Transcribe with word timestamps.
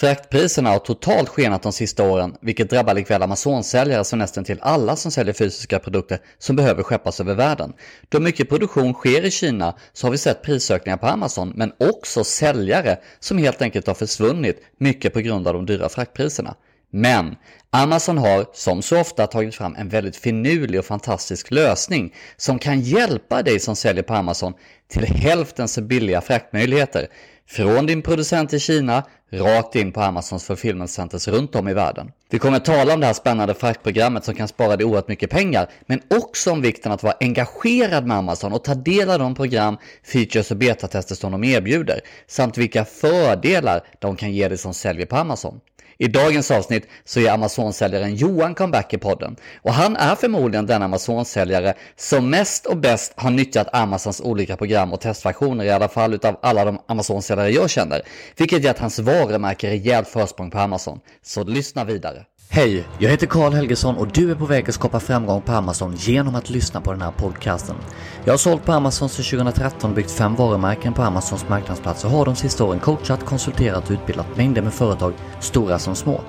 Fraktpriserna 0.00 0.70
har 0.70 0.78
totalt 0.78 1.28
skenat 1.28 1.62
de 1.62 1.72
sista 1.72 2.10
åren, 2.10 2.36
vilket 2.40 2.70
drabbar 2.70 2.94
likväl 2.94 3.22
Amazon-säljare 3.22 4.04
som 4.04 4.18
nästan 4.18 4.44
till 4.44 4.58
alla 4.62 4.96
som 4.96 5.10
säljer 5.10 5.34
fysiska 5.34 5.78
produkter 5.78 6.18
som 6.38 6.56
behöver 6.56 6.82
skeppas 6.82 7.20
över 7.20 7.34
världen. 7.34 7.72
Då 8.08 8.20
mycket 8.20 8.48
produktion 8.48 8.92
sker 8.94 9.24
i 9.24 9.30
Kina 9.30 9.76
så 9.92 10.06
har 10.06 10.12
vi 10.12 10.18
sett 10.18 10.42
prisökningar 10.42 10.96
på 10.96 11.06
Amazon, 11.06 11.52
men 11.56 11.72
också 11.78 12.24
säljare 12.24 12.98
som 13.18 13.38
helt 13.38 13.62
enkelt 13.62 13.86
har 13.86 13.94
försvunnit, 13.94 14.62
mycket 14.78 15.12
på 15.12 15.20
grund 15.20 15.48
av 15.48 15.54
de 15.54 15.66
dyra 15.66 15.88
fraktpriserna. 15.88 16.54
Men 16.92 17.36
Amazon 17.70 18.18
har 18.18 18.46
som 18.52 18.82
så 18.82 19.00
ofta 19.00 19.26
tagit 19.26 19.54
fram 19.54 19.74
en 19.78 19.88
väldigt 19.88 20.16
finurlig 20.16 20.80
och 20.80 20.86
fantastisk 20.86 21.50
lösning 21.50 22.14
som 22.36 22.58
kan 22.58 22.80
hjälpa 22.80 23.42
dig 23.42 23.60
som 23.60 23.76
säljer 23.76 24.02
på 24.02 24.14
Amazon 24.14 24.52
till 24.88 25.04
hälften 25.04 25.68
så 25.68 25.80
billiga 25.80 26.20
fraktmöjligheter. 26.20 27.08
Från 27.52 27.86
din 27.86 28.02
producent 28.02 28.52
i 28.52 28.58
Kina 28.58 29.04
rakt 29.32 29.76
in 29.76 29.92
på 29.92 30.00
Amazons 30.00 30.44
fulfillment 30.44 30.90
centers 30.90 31.28
runt 31.28 31.54
om 31.54 31.68
i 31.68 31.74
världen. 31.74 32.12
Vi 32.30 32.38
kommer 32.38 32.56
att 32.56 32.64
tala 32.64 32.94
om 32.94 33.00
det 33.00 33.06
här 33.06 33.12
spännande 33.12 33.54
fraktprogrammet 33.54 34.24
som 34.24 34.34
kan 34.34 34.48
spara 34.48 34.76
dig 34.76 34.86
oerhört 34.86 35.08
mycket 35.08 35.30
pengar, 35.30 35.70
men 35.86 36.00
också 36.08 36.50
om 36.50 36.62
vikten 36.62 36.92
att 36.92 37.02
vara 37.02 37.14
engagerad 37.20 38.06
med 38.06 38.16
Amazon 38.16 38.52
och 38.52 38.64
ta 38.64 38.74
del 38.74 39.10
av 39.10 39.18
de 39.18 39.34
program, 39.34 39.76
features 40.04 40.50
och 40.50 40.56
betatester 40.56 41.14
som 41.14 41.32
de 41.32 41.44
erbjuder, 41.44 42.00
samt 42.26 42.58
vilka 42.58 42.84
fördelar 42.84 43.84
de 43.98 44.16
kan 44.16 44.32
ge 44.32 44.48
dig 44.48 44.58
som 44.58 44.74
säljer 44.74 45.06
på 45.06 45.16
Amazon. 45.16 45.60
I 46.02 46.08
dagens 46.08 46.50
avsnitt 46.50 46.88
så 47.04 47.20
är 47.20 47.30
Amazon-säljaren 47.30 48.14
Johan 48.16 48.54
comeback 48.54 48.92
i 48.94 48.98
podden 48.98 49.36
och 49.62 49.72
han 49.72 49.96
är 49.96 50.14
förmodligen 50.14 50.66
den 50.66 50.82
Amazon-säljare 50.82 51.74
som 51.96 52.30
mest 52.30 52.66
och 52.66 52.76
bäst 52.76 53.12
har 53.16 53.30
nyttjat 53.30 53.74
Amazons 53.74 54.20
olika 54.20 54.56
program 54.56 54.92
och 54.92 55.00
testversioner 55.00 55.64
i 55.64 55.70
alla 55.70 55.88
fall 55.88 56.14
utav 56.14 56.38
alla 56.42 56.64
de 56.64 56.80
Amazon-säljare 56.88 57.50
jag 57.50 57.70
känner, 57.70 58.02
vilket 58.36 58.64
gett 58.64 58.78
hans 58.78 58.98
varumärke 58.98 59.70
rejält 59.70 60.08
försprång 60.08 60.50
på 60.50 60.58
Amazon. 60.58 61.00
Så 61.22 61.44
lyssna 61.44 61.84
vidare. 61.84 62.24
Hej, 62.52 62.88
jag 62.98 63.10
heter 63.10 63.26
Karl 63.26 63.52
Helgesson 63.52 63.96
och 63.96 64.08
du 64.08 64.30
är 64.30 64.34
på 64.34 64.46
väg 64.46 64.68
att 64.68 64.74
skapa 64.74 65.00
framgång 65.00 65.42
på 65.42 65.52
Amazon 65.52 65.94
genom 65.96 66.34
att 66.34 66.50
lyssna 66.50 66.80
på 66.80 66.92
den 66.92 67.02
här 67.02 67.10
podcasten. 67.10 67.76
Jag 68.24 68.32
har 68.32 68.38
sålt 68.38 68.64
på 68.64 68.72
Amazon 68.72 69.08
sedan 69.08 69.24
2013 69.24 69.90
och 69.90 69.96
byggt 69.96 70.10
fem 70.10 70.34
varumärken 70.34 70.92
på 70.92 71.02
Amazons 71.02 71.48
marknadsplats 71.48 72.04
och 72.04 72.10
har 72.10 72.24
de 72.24 72.36
sista 72.36 72.64
åren 72.64 72.80
coachat, 72.80 73.24
konsulterat 73.24 73.84
och 73.84 73.90
utbildat 73.90 74.36
mängder 74.36 74.62
med 74.62 74.72
företag, 74.72 75.12
stora 75.40 75.78
som 75.78 75.96
små. 75.96 76.20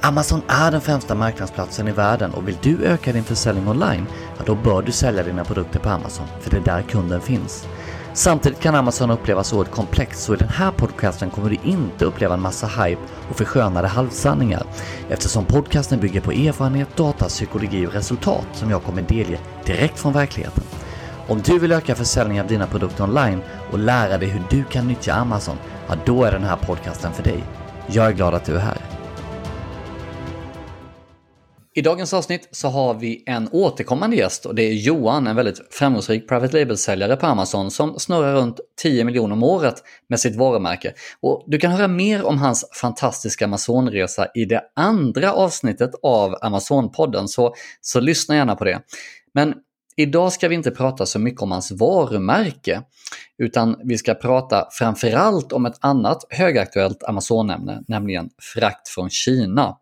Amazon 0.00 0.42
är 0.48 0.70
den 0.70 0.80
främsta 0.80 1.14
marknadsplatsen 1.14 1.88
i 1.88 1.92
världen 1.92 2.34
och 2.34 2.48
vill 2.48 2.56
du 2.62 2.84
öka 2.84 3.12
din 3.12 3.24
försäljning 3.24 3.68
online, 3.68 4.06
ja 4.38 4.44
då 4.46 4.54
bör 4.54 4.82
du 4.82 4.92
sälja 4.92 5.22
dina 5.22 5.44
produkter 5.44 5.78
på 5.78 5.88
Amazon, 5.88 6.26
för 6.40 6.50
det 6.50 6.56
är 6.56 6.60
där 6.60 6.82
kunden 6.82 7.20
finns. 7.20 7.66
Samtidigt 8.18 8.60
kan 8.60 8.74
Amazon 8.74 9.10
upplevas 9.10 9.52
oerhört 9.52 9.74
komplext 9.74 10.22
så 10.22 10.34
i 10.34 10.36
den 10.36 10.48
här 10.48 10.70
podcasten 10.70 11.30
kommer 11.30 11.50
du 11.50 11.56
inte 11.62 12.04
uppleva 12.04 12.34
en 12.34 12.40
massa 12.40 12.66
hype 12.66 13.00
och 13.30 13.36
förskönade 13.36 13.88
halvsanningar 13.88 14.62
eftersom 15.08 15.44
podcasten 15.44 16.00
bygger 16.00 16.20
på 16.20 16.32
erfarenhet, 16.32 16.96
data, 16.96 17.28
psykologi 17.28 17.86
och 17.86 17.92
resultat 17.92 18.46
som 18.52 18.70
jag 18.70 18.82
kommer 18.82 19.02
delge 19.02 19.38
direkt 19.66 19.98
från 19.98 20.12
verkligheten. 20.12 20.64
Om 21.28 21.42
du 21.42 21.58
vill 21.58 21.72
öka 21.72 21.94
försäljningen 21.94 22.44
av 22.44 22.48
dina 22.48 22.66
produkter 22.66 23.04
online 23.04 23.40
och 23.72 23.78
lära 23.78 24.18
dig 24.18 24.28
hur 24.28 24.42
du 24.50 24.64
kan 24.64 24.88
nyttja 24.88 25.14
Amazon, 25.14 25.56
ja 25.88 25.94
då 26.06 26.24
är 26.24 26.32
den 26.32 26.44
här 26.44 26.56
podcasten 26.56 27.12
för 27.12 27.22
dig. 27.22 27.44
Jag 27.86 28.06
är 28.06 28.12
glad 28.12 28.34
att 28.34 28.44
du 28.44 28.54
är 28.54 28.60
här. 28.60 28.97
I 31.78 31.82
dagens 31.82 32.14
avsnitt 32.14 32.48
så 32.50 32.68
har 32.68 32.94
vi 32.94 33.22
en 33.26 33.48
återkommande 33.52 34.16
gäst 34.16 34.46
och 34.46 34.54
det 34.54 34.62
är 34.62 34.72
Johan, 34.72 35.26
en 35.26 35.36
väldigt 35.36 35.74
framgångsrik 35.74 36.28
private 36.28 36.58
label-säljare 36.58 37.16
på 37.16 37.26
Amazon 37.26 37.70
som 37.70 37.98
snurrar 37.98 38.34
runt 38.34 38.60
10 38.82 39.04
miljoner 39.04 39.32
om 39.32 39.42
året 39.42 39.74
med 40.08 40.20
sitt 40.20 40.36
varumärke. 40.36 40.94
Och 41.20 41.44
du 41.46 41.58
kan 41.58 41.72
höra 41.72 41.88
mer 41.88 42.24
om 42.24 42.38
hans 42.38 42.64
fantastiska 42.80 43.44
Amazonresa 43.44 44.26
i 44.34 44.44
det 44.44 44.62
andra 44.76 45.32
avsnittet 45.32 45.90
av 46.02 46.34
Amazon-podden, 46.34 47.26
så, 47.26 47.54
så 47.80 48.00
lyssna 48.00 48.36
gärna 48.36 48.56
på 48.56 48.64
det. 48.64 48.80
Men 49.34 49.54
idag 49.96 50.32
ska 50.32 50.48
vi 50.48 50.54
inte 50.54 50.70
prata 50.70 51.06
så 51.06 51.18
mycket 51.18 51.42
om 51.42 51.52
hans 51.52 51.72
varumärke, 51.72 52.82
utan 53.42 53.76
vi 53.84 53.98
ska 53.98 54.14
prata 54.14 54.68
framförallt 54.72 55.52
om 55.52 55.66
ett 55.66 55.78
annat 55.80 56.26
högaktuellt 56.30 57.02
Amazon-ämne, 57.02 57.82
nämligen 57.88 58.30
frakt 58.54 58.88
från 58.88 59.10
Kina. 59.10 59.76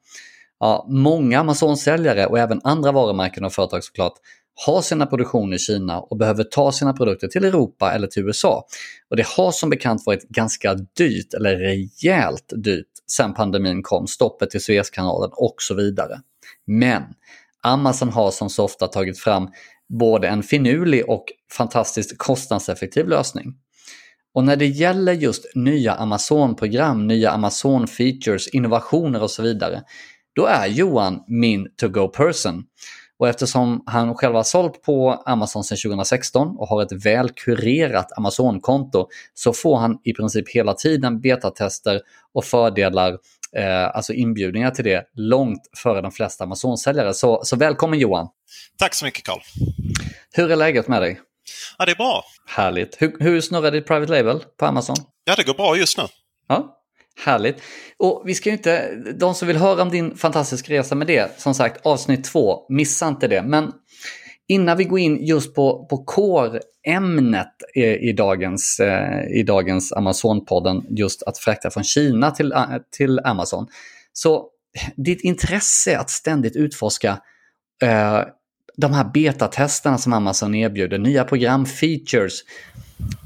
Ja, 0.61 0.87
många 0.89 1.41
Amazon-säljare 1.41 2.27
och 2.27 2.39
även 2.39 2.61
andra 2.65 2.93
varumärken 2.93 3.45
och 3.45 3.53
företag 3.53 3.85
såklart 3.85 4.15
har 4.67 4.83
sina 4.83 5.07
produktioner 5.07 5.57
i 5.57 5.59
Kina 5.59 6.01
och 6.01 6.17
behöver 6.17 6.45
ta 6.45 6.73
sina 6.73 6.93
produkter 6.93 7.29
till 7.29 7.45
Europa 7.45 7.93
eller 7.93 8.07
till 8.07 8.23
USA. 8.23 8.67
Och 9.11 9.17
det 9.17 9.27
har 9.27 9.53
som 9.53 9.71
bekant 9.71 10.03
varit 10.07 10.29
ganska 10.29 10.75
dyrt, 10.75 11.35
eller 11.35 11.57
rejält 11.57 12.53
dyrt, 12.65 12.87
sen 13.11 13.35
pandemin 13.35 13.83
kom, 13.83 14.07
stoppet 14.07 14.55
i 14.55 14.61
Suezkanalen 14.61 15.31
och 15.33 15.55
så 15.59 15.75
vidare. 15.75 16.21
Men 16.67 17.03
Amazon 17.63 18.09
har 18.09 18.31
som 18.31 18.51
så 18.51 18.65
ofta 18.65 18.87
tagit 18.87 19.19
fram 19.19 19.49
både 19.89 20.29
en 20.29 20.43
finurlig 20.43 21.09
och 21.09 21.25
fantastiskt 21.53 22.19
kostnadseffektiv 22.19 23.09
lösning. 23.09 23.55
Och 24.35 24.45
när 24.45 24.57
det 24.57 24.67
gäller 24.67 25.13
just 25.13 25.45
nya 25.55 25.95
Amazon-program, 25.95 27.07
nya 27.07 27.31
Amazon-features, 27.31 28.49
innovationer 28.53 29.23
och 29.23 29.31
så 29.31 29.43
vidare, 29.43 29.83
då 30.37 30.47
är 30.47 30.67
Johan 30.67 31.25
min 31.27 31.69
to-go 31.81 32.09
person. 32.09 32.65
Och 33.19 33.29
eftersom 33.29 33.83
han 33.87 34.15
själv 34.15 34.35
har 34.35 34.43
sålt 34.43 34.83
på 34.83 35.23
Amazon 35.27 35.65
sedan 35.65 35.79
2016 35.79 36.57
och 36.59 36.69
har 36.69 36.83
ett 36.83 37.07
väl 37.07 37.31
kurerat 37.31 38.13
Amazon-konto 38.19 39.09
så 39.35 39.53
får 39.53 39.77
han 39.77 39.99
i 40.05 40.13
princip 40.13 40.49
hela 40.49 40.75
tiden 40.75 41.21
betatester 41.21 42.01
och 42.35 42.45
fördelar, 42.45 43.19
eh, 43.57 43.97
alltså 43.97 44.13
inbjudningar 44.13 44.71
till 44.71 44.85
det, 44.85 45.05
långt 45.15 45.61
före 45.77 46.01
de 46.01 46.13
flesta 46.13 46.45
Amazon-säljare. 46.45 47.15
Så, 47.15 47.41
så 47.45 47.57
välkommen 47.57 47.99
Johan! 47.99 48.29
Tack 48.79 48.95
så 48.95 49.05
mycket 49.05 49.25
Carl! 49.25 49.41
Hur 50.33 50.51
är 50.51 50.57
läget 50.57 50.89
med 50.89 51.03
dig? 51.03 51.21
Ja, 51.79 51.85
det 51.85 51.93
är 51.93 51.97
bra. 51.97 52.25
Härligt. 52.47 53.03
Hur, 53.03 53.17
hur 53.21 53.41
snurrar 53.41 53.71
ditt 53.71 53.87
Private 53.87 54.13
Label 54.13 54.45
på 54.59 54.67
Amazon? 54.67 54.97
Ja, 55.25 55.35
det 55.37 55.47
går 55.47 55.55
bra 55.55 55.77
just 55.77 55.99
nu. 55.99 56.05
Ja, 56.49 56.77
Härligt. 57.25 57.57
Och 57.97 58.23
vi 58.27 58.35
ska 58.35 58.49
ju 58.49 58.57
inte, 58.57 58.95
de 59.15 59.35
som 59.35 59.49
vill 59.49 59.57
höra 59.57 59.83
om 59.83 59.91
din 59.91 60.17
fantastiska 60.17 60.73
resa 60.73 60.95
med 60.95 61.07
det, 61.07 61.41
som 61.41 61.55
sagt 61.55 61.87
avsnitt 61.87 62.25
två, 62.25 62.67
missa 62.69 63.09
inte 63.09 63.29
det. 63.29 63.43
Men 63.43 63.73
innan 64.49 64.77
vi 64.77 64.85
går 64.85 64.99
in 64.99 65.27
just 65.27 65.55
på, 65.55 65.87
på 65.91 66.05
core-ämnet 66.05 67.53
i, 67.75 67.85
i, 67.85 68.13
dagens, 68.13 68.81
eh, 68.81 69.39
i 69.39 69.43
dagens 69.43 69.93
Amazon-podden, 69.93 70.83
just 70.89 71.23
att 71.23 71.39
frakta 71.39 71.71
från 71.71 71.85
Kina 71.85 72.31
till, 72.31 72.53
eh, 72.53 72.65
till 72.97 73.21
Amazon. 73.25 73.67
Så 74.13 74.49
ditt 74.97 75.21
intresse 75.21 75.99
att 75.99 76.11
ständigt 76.11 76.57
utforska 76.57 77.19
eh, 77.83 78.21
de 78.77 78.93
här 78.93 79.11
betatesterna 79.15 79.99
som 79.99 80.13
Amazon 80.13 80.55
erbjuder, 80.55 80.99
nya 80.99 81.25
program, 81.25 81.67
features, 81.67 82.41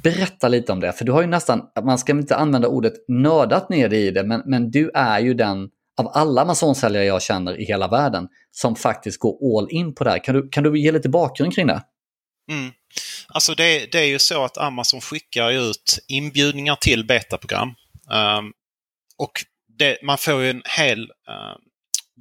Berätta 0.02 0.48
lite 0.48 0.72
om 0.72 0.80
det, 0.80 0.92
för 0.92 1.04
du 1.04 1.12
har 1.12 1.20
ju 1.20 1.26
nästan, 1.26 1.62
man 1.84 1.98
ska 1.98 2.12
inte 2.12 2.36
använda 2.36 2.68
ordet 2.68 2.92
nördat 3.08 3.68
ner 3.68 3.88
dig 3.88 4.06
i 4.06 4.10
det, 4.10 4.24
men, 4.24 4.42
men 4.46 4.70
du 4.70 4.90
är 4.94 5.20
ju 5.20 5.34
den 5.34 5.68
av 6.00 6.08
alla 6.14 6.42
Amazon-säljare 6.42 7.04
jag 7.04 7.22
känner 7.22 7.60
i 7.60 7.64
hela 7.64 7.88
världen 7.88 8.28
som 8.50 8.76
faktiskt 8.76 9.18
går 9.18 9.58
all 9.58 9.68
in 9.70 9.94
på 9.94 10.04
det 10.04 10.10
här. 10.10 10.24
Kan 10.24 10.34
du, 10.34 10.48
kan 10.48 10.64
du 10.64 10.80
ge 10.80 10.92
lite 10.92 11.08
bakgrund 11.08 11.54
kring 11.54 11.66
det? 11.66 11.82
Mm. 12.50 12.72
Alltså 13.28 13.54
det, 13.54 13.92
det, 13.92 13.98
är 13.98 14.06
ju 14.06 14.18
så 14.18 14.44
att 14.44 14.58
Amazon 14.58 15.00
skickar 15.00 15.50
ut 15.50 15.98
inbjudningar 16.08 16.76
till 16.76 17.06
betaprogram. 17.06 17.68
Um, 18.38 18.52
och 19.18 19.32
det, 19.78 19.98
man 20.02 20.18
får 20.18 20.42
ju 20.42 20.50
en 20.50 20.62
hel 20.78 21.00
uh, 21.02 21.56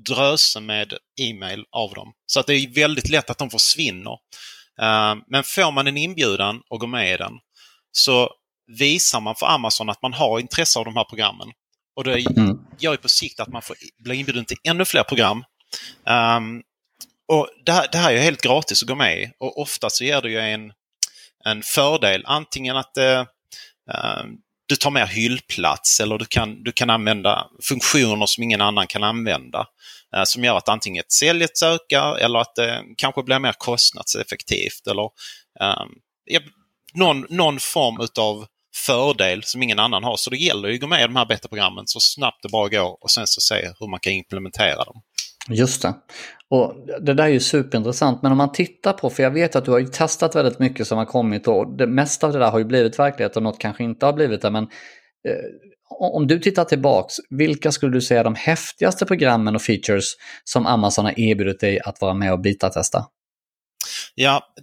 dröse 0.06 0.60
med 0.60 0.94
e-mail 1.22 1.66
av 1.72 1.94
dem. 1.94 2.14
Så 2.26 2.40
att 2.40 2.48
det 2.48 2.54
är 2.54 2.74
väldigt 2.74 3.10
lätt 3.10 3.30
att 3.30 3.38
de 3.38 3.50
försvinner. 3.50 4.18
Uh, 4.82 5.16
men 5.28 5.44
får 5.44 5.72
man 5.72 5.88
en 5.88 5.98
inbjudan 5.98 6.62
och 6.70 6.80
går 6.80 6.88
med 6.88 7.14
i 7.14 7.18
den 7.18 7.34
så 7.92 8.30
visar 8.78 9.22
man 9.22 9.36
för 9.36 9.46
Amazon 9.46 9.90
att 9.90 10.02
man 10.02 10.14
har 10.14 10.40
intresse 10.40 10.80
av 10.80 10.86
de 10.86 10.96
här 10.96 11.04
programmen. 11.04 11.48
Och 11.96 12.04
det 12.04 12.20
mm. 12.20 12.60
gör 12.80 12.92
ju 12.92 12.98
på 12.98 13.10
sikt 13.10 13.40
att 13.40 13.48
man 13.48 13.62
får 13.62 13.76
bli 14.04 14.16
inbjuden 14.16 14.46
till 14.46 14.58
ännu 14.64 14.86
fler 14.86 15.04
program. 15.04 15.44
Um, 16.38 16.64
och 17.28 17.50
det 17.66 17.72
här, 17.72 17.88
det 17.92 17.98
här, 17.98 18.14
är 18.14 18.22
helt 18.22 18.42
gratis 18.42 18.84
att 18.84 18.88
gå 18.88 18.96
med 18.96 19.22
i 19.22 19.32
och 19.40 19.62
ofta 19.62 19.90
så 19.90 20.04
ger 20.04 20.22
det 20.22 20.30
ju 20.30 20.40
en, 20.40 20.72
en 21.46 21.64
fördel. 21.64 22.24
Antingen 22.26 22.78
att 22.78 22.98
uh, 22.98 23.20
uh, 23.94 24.24
du 24.66 24.76
tar 24.76 24.92
mer 24.92 25.06
hyllplats 25.06 26.00
eller 26.00 26.18
du 26.18 26.26
kan, 26.26 26.64
du 26.64 26.72
kan 26.72 26.90
använda 26.90 27.48
funktioner 27.64 28.26
som 28.26 28.44
ingen 28.44 28.62
annan 28.62 28.88
kan 28.88 29.04
använda. 29.04 29.66
Eh, 30.16 30.24
som 30.24 30.44
gör 30.44 30.58
att 30.58 30.70
antingen 30.70 31.00
ett 31.00 31.12
säljet 31.12 31.64
ökar 31.64 32.18
eller 32.18 32.40
att 32.40 32.56
det 32.56 32.84
kanske 32.98 33.24
blir 33.24 33.40
mer 33.40 33.56
kostnadseffektivt. 33.58 34.88
Eller, 34.88 35.10
ehm, 35.62 35.90
någon, 36.94 37.26
någon 37.30 37.60
form 37.60 38.02
utav 38.02 38.46
fördel 38.86 39.44
som 39.44 39.64
ingen 39.64 39.80
annan 39.80 40.04
har. 40.04 40.18
Så 40.18 40.30
det 40.30 40.38
gäller 40.38 40.70
ju 40.70 40.76
att 40.76 40.82
gå 40.82 40.88
med 40.88 41.02
i 41.02 41.04
de 41.04 41.16
här 41.16 41.26
betaprogrammen 41.26 41.84
så 41.88 42.00
snabbt 42.00 42.44
det 42.44 42.50
bara 42.50 42.70
går 42.70 42.98
och 43.04 43.12
sen 43.12 43.28
så 43.28 43.42
se 43.42 43.72
hur 43.80 43.88
man 43.88 44.00
kan 44.00 44.14
implementera 44.14 44.84
dem. 44.84 45.02
Just 45.50 45.82
det. 45.82 45.94
Och 46.50 46.74
det 47.02 47.14
där 47.14 47.24
är 47.24 47.28
ju 47.28 47.40
superintressant, 47.40 48.22
men 48.22 48.32
om 48.32 48.38
man 48.38 48.52
tittar 48.52 48.94
på, 48.94 49.10
för 49.10 49.24
jag 49.24 49.32
vet 49.32 49.56
att 49.56 49.66
du 49.66 49.72
har 49.72 49.80
ju 49.80 49.88
testat 49.88 50.36
väldigt 50.36 50.60
mycket 50.60 50.88
som 50.88 50.98
har 50.98 51.06
kommit 51.06 51.48
och 51.48 51.78
det 51.78 51.88
mesta 51.88 52.28
av 52.28 52.34
det 52.34 52.40
där 52.40 52.52
har 52.52 52.60
ju 52.60 52.66
blivit 52.66 53.00
verklighet 53.00 53.36
och 53.36 53.44
något 53.44 53.60
kanske 53.60 53.84
inte 53.84 54.06
har 54.06 54.14
blivit 54.14 54.42
det, 54.42 54.50
men 54.50 54.64
eh, 54.64 55.46
om 55.90 56.28
du 56.28 56.40
tittar 56.40 56.66
tillbaks, 56.66 57.16
vilka 57.30 57.72
skulle 57.72 57.92
du 57.92 58.02
säga 58.02 58.20
är 58.20 58.24
de 58.24 58.36
häftigaste 58.36 59.06
programmen 59.06 59.56
och 59.56 59.62
features 59.62 60.06
som 60.44 60.66
Amazon 60.66 61.06
har 61.06 61.20
erbjudit 61.20 61.60
dig 61.60 61.80
att 61.80 62.02
vara 62.02 62.14
med 62.14 62.34
och 62.34 62.40
beta-testa? 62.40 63.06
Ja, 64.16 64.54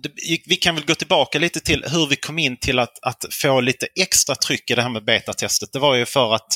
vi 0.47 0.57
kan 0.57 0.75
väl 0.75 0.85
gå 0.85 0.95
tillbaka 0.95 1.39
lite 1.39 1.61
till 1.61 1.85
hur 1.93 2.07
vi 2.07 2.17
kom 2.17 2.39
in 2.39 2.57
till 2.57 2.79
att, 2.79 2.99
att 3.03 3.25
få 3.31 3.61
lite 3.61 3.87
extra 4.01 4.35
tryck 4.35 4.71
i 4.71 4.75
det 4.75 4.83
här 4.83 4.89
med 4.89 5.05
betatestet. 5.05 5.73
Det 5.73 5.79
var 5.79 5.95
ju 5.95 6.07
för 6.07 6.35
att 6.35 6.49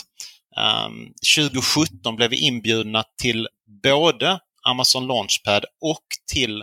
ehm, 0.57 0.93
um, 0.93 1.13
2017 1.37 2.17
blev 2.17 2.31
vi 2.31 2.47
inbjudna 2.47 3.05
till 3.23 3.49
både 3.83 4.39
Amazon 4.69 5.07
Launchpad 5.07 5.65
och 5.81 6.05
till 6.33 6.61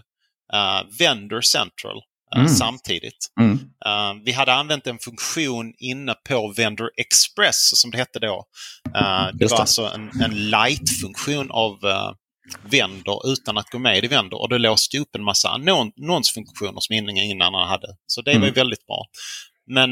uh, 0.54 0.98
Vendor 1.00 1.42
Central 1.42 2.02
mm. 2.36 2.48
samtidigt. 2.48 3.32
Mm. 3.40 3.52
Uh, 3.54 4.24
vi 4.26 4.32
hade 4.32 4.54
använt 4.54 4.88
en 4.88 5.00
funktion 5.00 5.74
inne 5.78 6.14
på 6.30 6.54
Vendor 6.58 6.90
Express 6.98 7.80
som 7.80 7.92
det 7.92 7.98
hette 7.98 8.20
då. 8.20 8.46
det 9.34 9.52
var 9.52 9.60
alltså 9.60 9.92
en, 9.96 10.22
en 10.22 10.50
light-funktion 10.50 11.52
av 11.52 11.80
Vendor 12.72 13.22
utan 13.32 13.58
att 13.58 13.70
gå 13.70 13.80
med 13.80 14.04
i 14.04 14.08
Vendor 14.08 14.42
och 14.42 14.50
det 14.50 14.58
låste 14.58 14.98
upp 15.00 15.16
en 15.16 15.24
massa 15.24 15.50
annonsfunktioner 15.50 16.80
som 16.80 16.96
ingen 16.96 17.18
innan 17.18 17.54
hade. 17.54 17.88
Så 18.08 18.22
det 18.22 18.32
mm. 18.32 18.42
var 18.42 18.50
väldigt 18.50 18.86
bra. 18.88 19.06
Men 19.68 19.90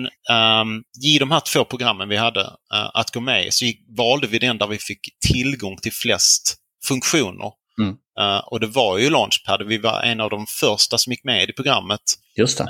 um, 0.62 0.84
i 1.06 1.20
de 1.20 1.32
här 1.32 1.40
två 1.40 1.66
programmen 1.66 2.10
vi 2.10 2.18
hade 2.18 2.42
uh, 2.42 2.90
att 2.94 3.12
gå 3.12 3.20
med 3.20 3.54
så 3.54 3.66
gick, 3.66 3.80
valde 3.98 4.28
vi 4.28 4.40
den 4.40 4.58
där 4.58 4.68
vi 4.68 4.78
fick 4.78 5.00
tillgång 5.28 5.78
till 5.78 5.94
flest 5.94 6.56
funktioner. 6.88 7.52
Mm. 7.82 7.98
Uh, 8.20 8.38
och 8.38 8.60
det 8.60 8.68
var 8.68 8.98
ju 8.98 9.10
Launchpad. 9.10 9.68
Vi 9.68 9.78
var 9.78 10.02
en 10.02 10.22
av 10.22 10.30
de 10.30 10.46
första 10.60 10.98
som 10.98 11.12
gick 11.12 11.24
med 11.24 11.50
i 11.50 11.54
programmet. 11.54 12.02
Just. 12.38 12.60
Um, 12.60 12.68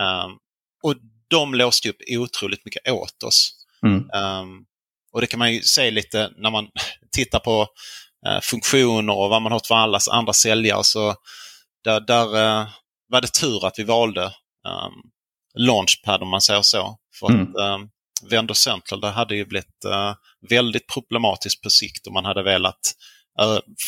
och 0.83 0.95
de 1.27 1.53
låste 1.53 1.89
upp 1.89 2.01
otroligt 2.09 2.65
mycket 2.65 2.91
åt 2.91 3.23
oss. 3.23 3.51
Mm. 3.85 3.97
Um, 3.97 4.65
och 5.13 5.21
det 5.21 5.27
kan 5.27 5.39
man 5.39 5.53
ju 5.53 5.61
se 5.61 5.91
lite 5.91 6.31
när 6.37 6.51
man 6.51 6.67
tittar 7.11 7.39
på 7.39 7.61
uh, 8.27 8.39
funktioner 8.41 9.13
och 9.13 9.29
vad 9.29 9.41
man 9.41 9.51
har 9.51 9.61
för 9.67 9.75
alla 9.75 9.99
andra 10.11 10.33
säljare. 10.33 10.83
Så 10.83 11.15
där, 11.83 11.99
där 11.99 12.25
uh, 12.25 12.67
var 13.07 13.21
det 13.21 13.33
tur 13.33 13.65
att 13.65 13.79
vi 13.79 13.83
valde 13.83 14.23
um, 14.23 15.11
Launchpad 15.57 16.21
om 16.21 16.29
man 16.29 16.41
säger 16.41 16.61
så. 16.61 16.97
För 17.19 17.29
mm. 17.29 17.55
att 17.55 17.89
Vendor 18.29 18.53
Central 18.53 19.01
det 19.01 19.09
hade 19.09 19.35
ju 19.35 19.45
blivit 19.45 19.85
uh, 19.85 20.13
väldigt 20.49 20.87
problematiskt 20.87 21.61
på 21.61 21.69
sikt 21.69 22.07
om 22.07 22.13
man 22.13 22.25
hade 22.25 22.43
velat 22.43 22.73
uh, 22.75 23.14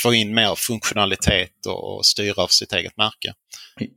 få 0.04 0.14
in 0.14 0.34
mer 0.36 0.56
funktionalitet 0.56 1.66
och, 1.68 2.06
styra 2.06 2.44
av 2.44 2.48
sitt 2.48 2.74
eget 2.74 2.98
märke. 2.98 3.34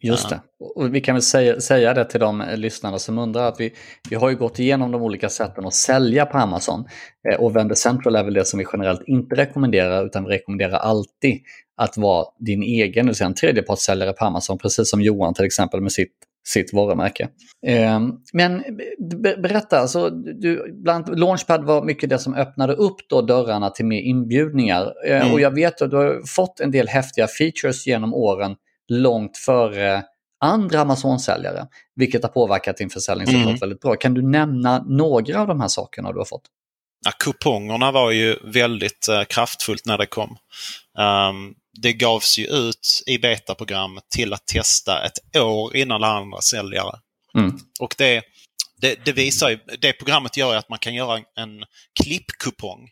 Just 0.00 0.28
det. 0.28 0.40
Och 0.74 0.94
vi 0.94 1.00
kan 1.00 1.14
väl 1.14 1.22
säga, 1.22 1.60
säga 1.60 1.94
det 1.94 2.04
till 2.04 2.20
de 2.20 2.44
lyssnarna 2.56 2.98
som 2.98 3.18
undrar 3.18 3.48
att 3.48 3.60
vi, 3.60 3.74
vi 4.10 4.16
har 4.16 4.30
ju 4.30 4.36
gått 4.36 4.58
igenom 4.58 4.90
de 4.90 5.02
olika 5.02 5.28
sätten 5.28 5.66
att 5.66 5.74
sälja 5.74 6.26
på 6.26 6.38
Amazon. 6.38 6.84
Eh, 7.30 7.40
och 7.40 7.56
Vendor 7.56 7.74
Central 7.74 8.16
är 8.16 8.24
väl 8.24 8.34
det 8.34 8.44
som 8.44 8.58
vi 8.58 8.66
generellt 8.72 9.02
inte 9.06 9.36
rekommenderar 9.36 10.06
utan 10.06 10.24
vi 10.24 10.30
rekommenderar 10.30 10.78
alltid 10.78 11.40
att 11.76 11.96
vara 11.96 12.26
din 12.38 12.62
egen, 12.62 13.06
det 13.06 13.10
vill 13.10 13.16
säga 13.16 13.26
en 13.26 13.34
tredjepartssäljare 13.34 14.12
på 14.12 14.24
Amazon, 14.24 14.58
precis 14.58 14.90
som 14.90 15.02
Johan 15.02 15.34
till 15.34 15.44
exempel 15.44 15.80
med 15.80 15.92
sitt 15.92 16.12
sitt 16.48 16.72
varumärke. 16.72 17.28
Eh, 17.66 18.00
men 18.32 18.64
berätta, 19.42 19.78
alltså, 19.78 20.10
du, 20.10 20.72
bland 20.82 21.18
Launchpad 21.18 21.64
var 21.64 21.84
mycket 21.84 22.10
det 22.10 22.18
som 22.18 22.34
öppnade 22.34 22.72
upp 22.72 22.96
då 23.08 23.22
dörrarna 23.22 23.70
till 23.70 23.84
mer 23.84 24.00
inbjudningar. 24.00 24.92
Eh, 25.06 25.20
mm. 25.20 25.32
Och 25.32 25.40
jag 25.40 25.54
vet 25.54 25.82
att 25.82 25.90
du 25.90 25.96
har 25.96 26.26
fått 26.26 26.60
en 26.60 26.70
del 26.70 26.88
häftiga 26.88 27.26
features 27.26 27.86
genom 27.86 28.14
åren 28.14 28.56
långt 28.88 29.36
före 29.36 30.02
andra 30.40 30.80
Amazon-säljare, 30.80 31.66
vilket 31.96 32.22
har 32.22 32.30
påverkat 32.30 32.76
din 32.76 32.90
försäljning 32.90 33.26
såklart 33.26 33.46
mm. 33.46 33.56
väldigt 33.56 33.80
bra. 33.80 33.96
Kan 33.96 34.14
du 34.14 34.22
nämna 34.22 34.84
några 34.88 35.40
av 35.40 35.46
de 35.46 35.60
här 35.60 35.68
sakerna 35.68 36.12
du 36.12 36.18
har 36.18 36.24
fått? 36.24 36.42
Ja, 37.04 37.10
kupongerna 37.24 37.92
var 37.92 38.10
ju 38.10 38.36
väldigt 38.44 39.06
uh, 39.10 39.24
kraftfullt 39.24 39.86
när 39.86 39.98
det 39.98 40.06
kom. 40.06 40.36
Um, 40.98 41.54
det 41.72 41.92
gavs 41.92 42.38
ju 42.38 42.46
ut 42.46 43.02
i 43.06 43.18
betaprogrammet 43.18 44.04
till 44.08 44.32
att 44.32 44.46
testa 44.46 45.04
ett 45.04 45.36
år 45.36 45.76
innan 45.76 45.94
alla 45.94 46.06
andra 46.06 46.40
säljare. 46.40 46.98
Mm. 47.38 47.58
Och 47.80 47.94
det, 47.98 48.22
det, 48.80 49.04
det, 49.04 49.12
visar 49.12 49.50
ju, 49.50 49.58
det 49.78 49.92
programmet 49.92 50.36
gör 50.36 50.56
att 50.56 50.68
man 50.68 50.78
kan 50.78 50.94
göra 50.94 51.16
en 51.36 51.64
klippkupong 52.02 52.88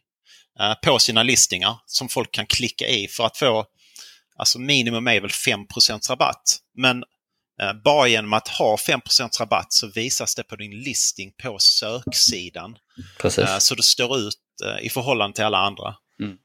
uh, 0.60 0.74
på 0.82 0.98
sina 0.98 1.22
listingar 1.22 1.76
som 1.86 2.08
folk 2.08 2.32
kan 2.32 2.46
klicka 2.46 2.88
i 2.88 3.08
för 3.08 3.26
att 3.26 3.36
få, 3.36 3.64
alltså 4.36 4.58
minimum 4.58 5.06
är 5.06 5.20
väl 5.20 5.30
5% 5.30 6.10
rabatt. 6.10 6.58
Men 6.76 6.96
uh, 7.62 7.82
bara 7.84 8.08
genom 8.08 8.32
att 8.32 8.48
ha 8.48 8.76
5% 8.76 9.40
rabatt 9.40 9.72
så 9.72 9.86
visas 9.86 10.34
det 10.34 10.42
på 10.42 10.56
din 10.56 10.82
listing 10.82 11.32
på 11.42 11.58
söksidan. 11.58 12.76
Uh, 13.54 13.58
så 13.58 13.74
det 13.74 13.82
står 13.82 14.18
ut 14.18 14.34
i 14.82 14.90
förhållande 14.90 15.34
till 15.34 15.44
alla 15.44 15.58
andra. 15.58 15.94
Mm. 16.22 16.36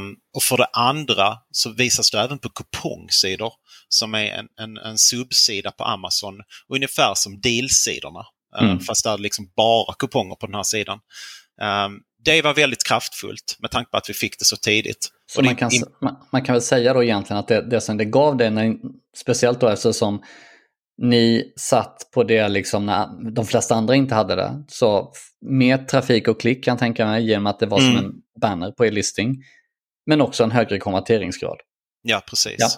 Um, 0.00 0.16
och 0.36 0.42
för 0.42 0.56
det 0.56 0.68
andra 0.72 1.38
så 1.50 1.72
visas 1.72 2.10
det 2.10 2.20
även 2.20 2.38
på 2.38 2.48
kupongsidor 2.48 3.52
som 3.88 4.14
är 4.14 4.26
en, 4.26 4.46
en, 4.60 4.76
en 4.76 4.98
subsida 4.98 5.70
på 5.70 5.84
Amazon, 5.84 6.34
ungefär 6.74 7.12
som 7.14 7.40
dealsidorna. 7.40 8.24
Ehm, 8.58 8.64
mm. 8.64 8.78
Uh, 8.78 8.82
fast 8.82 9.04
det 9.04 9.10
är 9.10 9.18
liksom 9.18 9.52
bara 9.56 9.94
kuponger 9.94 10.34
på 10.34 10.46
den 10.46 10.54
här 10.54 10.62
sidan. 10.62 10.98
Um, 11.62 12.00
det 12.24 12.42
var 12.42 12.54
väldigt 12.54 12.84
kraftfullt 12.84 13.56
med 13.58 13.70
tanke 13.70 13.90
på 13.90 13.96
att 13.96 14.10
vi 14.10 14.14
fick 14.14 14.38
det 14.38 14.44
så 14.44 14.56
tidigt. 14.56 15.08
Så 15.32 15.42
man, 15.42 15.56
kan, 15.56 15.70
man, 16.32 16.42
kan 16.42 16.52
väl 16.52 16.62
säga 16.62 16.94
då 16.94 17.04
egentligen 17.04 17.40
att 17.40 17.48
det, 17.48 17.70
det 17.70 17.80
som 17.80 17.96
det 17.96 18.04
gav 18.04 18.36
det, 18.36 18.50
när, 18.50 18.74
speciellt 19.16 19.60
då 19.60 19.68
eftersom 19.68 20.22
ni 21.02 21.52
satt 21.56 22.10
på 22.14 22.24
det 22.24 22.48
liksom 22.48 22.86
när 22.86 23.30
de 23.32 23.46
flesta 23.46 23.74
andra 23.74 23.94
inte 23.94 24.14
hade 24.14 24.34
det. 24.34 24.64
Så 24.68 25.12
mer 25.46 25.78
trafik 25.78 26.28
och 26.28 26.40
klick 26.40 26.64
kan 26.64 26.72
jag 26.72 26.78
tänka 26.78 27.06
mig 27.06 27.26
genom 27.26 27.46
att 27.46 27.58
det 27.58 27.66
var 27.66 27.80
mm. 27.80 27.96
som 27.96 28.04
en 28.04 28.12
banner 28.40 28.70
på 28.70 28.86
er 28.86 28.90
listing. 28.90 29.36
Men 30.06 30.20
också 30.20 30.44
en 30.44 30.50
högre 30.50 30.78
konverteringsgrad. 30.78 31.58
Ja, 32.02 32.22
precis. 32.26 32.56
Ja. 32.58 32.68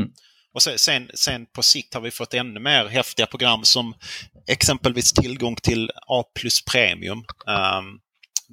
Mm. 0.00 0.10
Och 0.54 0.62
sen, 0.62 1.10
sen, 1.14 1.46
på 1.46 1.62
sikt 1.62 1.94
har 1.94 2.00
vi 2.00 2.10
fått 2.10 2.34
ännu 2.34 2.60
mer 2.60 2.86
häftiga 2.86 3.26
program 3.26 3.64
som 3.64 3.94
exempelvis 4.46 5.12
tillgång 5.12 5.56
till 5.56 5.90
A 6.06 6.24
plus 6.34 6.64
Premium 6.64 7.18
um, 7.18 8.00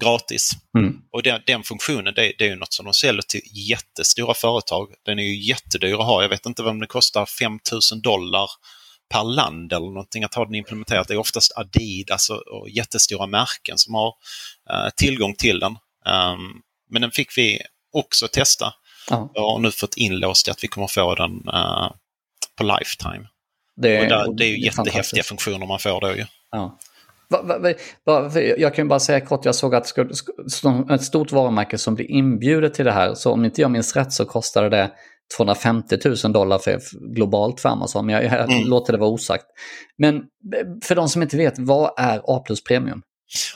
gratis. 0.02 0.52
Mm. 0.78 0.98
Och 1.12 1.24
den, 1.24 1.42
den 1.46 1.64
funktionen 1.64 2.14
det, 2.14 2.34
det, 2.38 2.46
är 2.46 2.50
ju 2.50 2.56
något 2.56 2.74
som 2.74 2.86
de 2.86 2.94
säljer 2.94 3.22
till 3.22 3.42
jättestora 3.70 4.34
företag. 4.34 4.88
Den 5.06 5.20
är 5.20 5.24
ju 5.24 5.48
jättedyr 5.48 5.94
att 5.94 6.06
ha. 6.06 6.22
Jag 6.22 6.30
vet 6.30 6.46
inte 6.46 6.64
vad 6.64 6.80
den 6.80 6.88
kostar, 6.88 7.26
5000 7.26 8.02
dollar 8.02 8.50
per 9.10 9.24
land 9.24 9.74
eller 9.74 9.88
någonting 9.88 10.24
att 10.24 10.34
ha 10.34 10.46
den 10.46 10.56
implementerat. 10.56 11.08
Det 11.08 11.14
är 11.14 11.18
oftast 11.18 11.58
Adidas 11.58 12.30
och, 12.30 12.48
och 12.48 12.70
jättestora 12.70 13.28
märken 13.28 13.78
som 13.78 13.94
har 13.94 14.08
uh, 14.72 14.90
tillgång 14.96 15.36
till 15.36 15.60
den. 15.60 15.78
Um, 16.06 16.62
men 16.90 17.02
den 17.02 17.12
fick 17.12 17.38
vi 17.38 17.62
också 17.94 18.28
testa. 18.28 18.74
Ja. 19.10 19.32
Jag 19.34 19.42
har 19.42 19.60
nu 19.60 19.72
fått 19.72 19.98
inlåst 19.98 20.50
att 20.50 20.64
vi 20.64 20.68
kommer 20.68 20.88
få 20.88 21.16
den 21.16 21.32
uh, 21.32 21.92
på 22.58 22.64
Lifetime. 22.64 23.28
Det, 23.76 24.02
och 24.02 24.08
där, 24.08 24.34
det 24.38 24.46
är 24.46 24.48
ju 24.48 24.56
det 24.56 24.66
jättehäftiga 24.66 25.24
funktioner 25.24 25.66
man 25.66 25.80
får 25.80 26.02
då 26.02 26.16
ju. 26.16 26.26
Ja. 26.52 26.80
Va, 27.30 27.42
va, 27.42 27.74
va, 28.06 28.40
jag 28.58 28.76
kan 28.76 28.88
bara 28.88 29.00
säga 29.00 29.22
kort, 29.22 29.46
jag 29.46 29.56
såg 29.56 29.76
att 29.76 29.98
ett 30.92 31.04
stort 31.04 31.32
varumärke 31.32 31.78
som 31.78 31.96
blir 31.96 32.12
inbjudet 32.12 32.74
till 32.74 32.86
det 32.86 32.92
här, 32.92 33.14
så 33.14 33.32
om 33.32 33.46
inte 33.46 33.62
jag 33.62 33.72
minns 33.72 33.96
rätt 33.96 34.14
så 34.14 34.26
kostade 34.26 34.70
det 34.70 34.92
250 35.38 35.98
000 36.24 36.34
dollar 36.34 36.60
för, 36.60 36.80
globalt 37.16 37.62
för 37.62 37.70
Amazon, 37.70 38.06
men 38.06 38.16
jag, 38.16 38.24
jag 38.24 38.52
mm. 38.52 38.68
låter 38.68 38.94
det 38.94 39.00
vara 39.00 39.10
osagt. 39.10 39.46
Men 39.98 40.24
för 40.84 40.96
de 40.96 41.10
som 41.10 41.22
inte 41.22 41.38
vet, 41.38 41.54
vad 41.58 41.94
är 41.98 42.22
A 42.24 42.44
plus 42.46 42.64
Premium? 42.64 43.02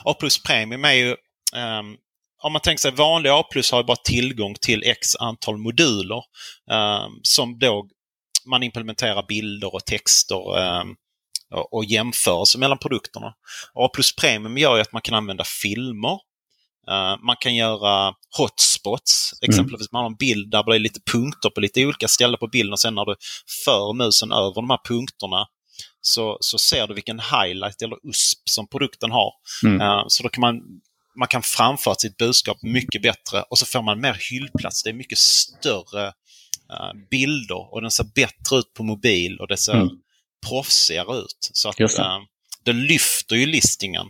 A 0.04 0.14
plus 0.20 0.42
Premium 0.42 0.84
är 0.84 0.92
ju, 0.92 1.08
um, 1.08 1.96
om 2.42 2.52
man 2.52 2.62
tänker 2.62 2.80
sig 2.80 2.90
vanlig 2.90 3.30
A 3.30 3.44
har 3.72 3.84
bara 3.84 3.96
tillgång 3.96 4.54
till 4.60 4.82
x 4.82 5.16
antal 5.16 5.56
moduler 5.56 6.22
um, 6.70 7.20
som 7.22 7.58
då 7.58 7.88
man 8.46 8.62
implementerar 8.62 9.26
bilder 9.28 9.74
och 9.74 9.84
texter 9.84 10.58
um, 10.58 10.96
och, 11.72 11.84
jämförelser 11.84 12.58
mellan 12.58 12.78
produkterna. 12.78 13.34
A 13.74 13.88
Premium 14.20 14.58
gör 14.58 14.76
ju 14.76 14.82
att 14.82 14.92
man 14.92 15.02
kan 15.02 15.14
använda 15.14 15.44
filmer, 15.62 16.18
Uh, 16.90 17.24
man 17.26 17.36
kan 17.40 17.54
göra 17.54 18.14
hotspots, 18.38 19.32
mm. 19.32 19.50
exempelvis 19.50 19.86
mm. 19.86 19.88
man 19.92 20.02
har 20.02 20.10
en 20.10 20.16
bild 20.16 20.50
där 20.50 20.62
det 20.62 20.74
är 20.74 20.78
lite 20.78 21.00
punkter 21.12 21.50
på 21.50 21.60
lite 21.60 21.86
olika 21.86 22.08
ställen 22.08 22.38
på 22.38 22.46
bilden 22.46 22.72
och 22.72 22.80
sen 22.80 22.94
när 22.94 23.04
du 23.04 23.16
för 23.64 23.92
musen 23.92 24.32
över 24.32 24.54
de 24.54 24.70
här 24.70 24.78
punkterna 24.88 25.46
så, 26.00 26.38
så 26.40 26.58
ser 26.58 26.86
du 26.86 26.94
vilken 26.94 27.20
highlight 27.20 27.82
eller 27.82 27.96
USP 28.08 28.48
som 28.50 28.68
produkten 28.68 29.10
har. 29.10 29.32
Mm. 29.64 29.80
Uh, 29.80 30.04
så 30.08 30.22
då 30.22 30.28
kan 30.28 30.40
man, 30.40 30.60
man 31.20 31.28
kan 31.28 31.42
framföra 31.42 31.94
sitt 31.94 32.16
budskap 32.16 32.62
mycket 32.62 33.02
bättre 33.02 33.42
och 33.50 33.58
så 33.58 33.66
får 33.66 33.82
man 33.82 34.00
mer 34.00 34.16
hyllplats. 34.30 34.82
Det 34.82 34.90
är 34.90 34.94
mycket 34.94 35.18
större 35.18 36.06
uh, 36.06 37.08
bilder 37.10 37.74
och 37.74 37.82
den 37.82 37.90
ser 37.90 38.04
bättre 38.04 38.56
ut 38.58 38.74
på 38.74 38.82
mobil 38.82 39.38
och 39.40 39.48
det 39.48 39.56
ser 39.56 39.72
mm. 39.72 39.88
proffsigare 40.48 41.18
ut. 41.18 41.50
Så 41.52 41.68
att, 41.68 41.76
det. 41.76 42.26
det 42.64 42.72
lyfter 42.72 43.36
ju 43.36 43.46
listingen 43.46 44.06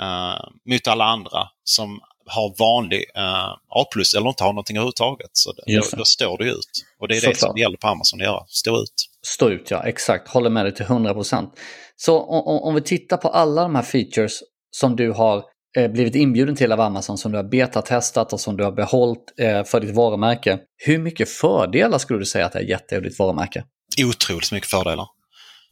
uh, 0.00 0.48
mot 0.70 0.86
alla 0.86 1.04
andra 1.04 1.48
som 1.64 2.00
har 2.26 2.54
vanlig 2.58 3.04
uh, 3.18 3.56
A 3.68 3.84
plus 3.92 4.14
eller 4.14 4.28
inte 4.28 4.44
har 4.44 4.52
någonting 4.52 4.76
överhuvudtaget. 4.76 5.30
Så 5.32 5.52
det, 5.52 5.76
då, 5.76 5.96
då, 5.96 6.04
står 6.04 6.38
det 6.38 6.44
ut. 6.44 6.84
Och 7.00 7.08
det 7.08 7.16
är 7.16 7.20
så 7.20 7.30
det 7.30 7.36
som 7.36 7.54
det 7.54 7.60
gäller 7.60 7.76
på 7.76 7.88
Amazon 7.88 8.20
att 8.20 8.26
göra, 8.26 8.44
stå 8.48 8.82
ut. 8.82 9.08
Stå 9.22 9.50
ut 9.50 9.70
ja, 9.70 9.82
exakt. 9.86 10.28
Håller 10.28 10.50
med 10.50 10.64
dig 10.64 10.74
till 10.74 10.86
100%. 10.86 11.50
Så 11.96 12.20
om, 12.20 12.62
om 12.62 12.74
vi 12.74 12.80
tittar 12.80 13.16
på 13.16 13.28
alla 13.28 13.62
de 13.62 13.74
här 13.74 13.82
features 13.82 14.40
som 14.70 14.96
du 14.96 15.10
har 15.10 15.36
eh, 15.36 15.44
blivit 15.74 16.14
inbjuden 16.14 16.56
till 16.56 16.72
av 16.72 16.80
Amazon 16.80 17.18
som 17.18 17.32
du 17.32 17.38
har 17.38 17.44
betatestat 17.44 18.32
och 18.32 18.40
som 18.40 18.56
du 18.56 18.64
har 18.64 18.72
behållit 18.72 19.34
eh, 19.38 19.64
för 19.64 19.80
ditt 19.80 19.94
varumärke. 19.94 20.58
Hur 20.76 20.98
mycket 20.98 21.28
fördelar 21.28 21.98
skulle 21.98 22.18
du 22.18 22.24
säga 22.24 22.46
att 22.46 22.52
det 22.52 22.58
har 22.58 22.64
gett 22.64 22.88
dig 22.88 22.98
och 22.98 23.04
ditt 23.04 23.18
varumärke? 23.18 23.64
Otroligt 24.04 24.52
mycket 24.52 24.70
fördelar. 24.70 25.06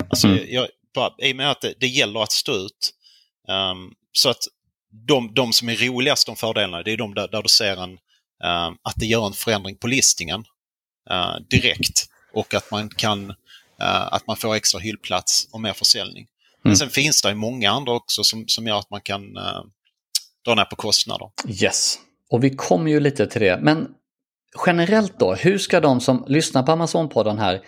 Alltså, 0.08 0.28
mm. 0.28 0.44
jag, 0.48 0.68
bara, 0.94 1.12
I 1.18 1.32
och 1.32 1.36
med 1.36 1.50
att 1.50 1.60
det, 1.60 1.74
det 1.80 1.86
gäller 1.86 2.22
att 2.22 2.32
stå 2.32 2.52
ut. 2.52 2.94
Um, 3.48 3.92
så 4.12 4.30
att 4.30 4.44
de, 5.08 5.34
de 5.34 5.52
som 5.52 5.68
är 5.68 5.76
roligast 5.76 6.26
de 6.26 6.36
fördelarna, 6.36 6.82
det 6.82 6.92
är 6.92 6.96
de 6.96 7.14
där, 7.14 7.28
där 7.28 7.42
du 7.42 7.48
ser 7.48 7.82
en, 7.82 7.90
uh, 7.92 8.76
att 8.82 8.94
det 8.96 9.06
gör 9.06 9.26
en 9.26 9.32
förändring 9.32 9.76
på 9.76 9.86
listningen 9.86 10.44
uh, 11.10 11.36
direkt. 11.50 12.06
Och 12.34 12.54
att 12.54 12.70
man 12.70 12.88
kan 12.88 13.30
uh, 13.30 13.34
att 14.12 14.26
man 14.26 14.36
får 14.36 14.54
extra 14.54 14.80
hyllplats 14.80 15.48
och 15.52 15.60
mer 15.60 15.72
försäljning. 15.72 16.26
Men 16.62 16.70
mm. 16.70 16.76
sen 16.76 16.90
finns 16.90 17.22
det 17.22 17.34
många 17.34 17.70
andra 17.70 17.92
också 17.92 18.24
som, 18.24 18.44
som 18.48 18.66
gör 18.66 18.78
att 18.78 18.90
man 18.90 19.00
kan 19.00 19.36
uh, 19.36 19.62
dra 20.44 20.54
ner 20.54 20.64
på 20.64 20.76
kostnader. 20.76 21.28
Yes, 21.62 21.98
och 22.30 22.44
vi 22.44 22.50
kommer 22.50 22.90
ju 22.90 23.00
lite 23.00 23.26
till 23.26 23.40
det. 23.40 23.58
Men 23.62 23.88
generellt 24.66 25.18
då, 25.18 25.34
hur 25.34 25.58
ska 25.58 25.80
de 25.80 26.00
som 26.00 26.24
lyssnar 26.28 26.62
på 26.62 26.72
Amazon-podden 26.72 27.38
här 27.38 27.60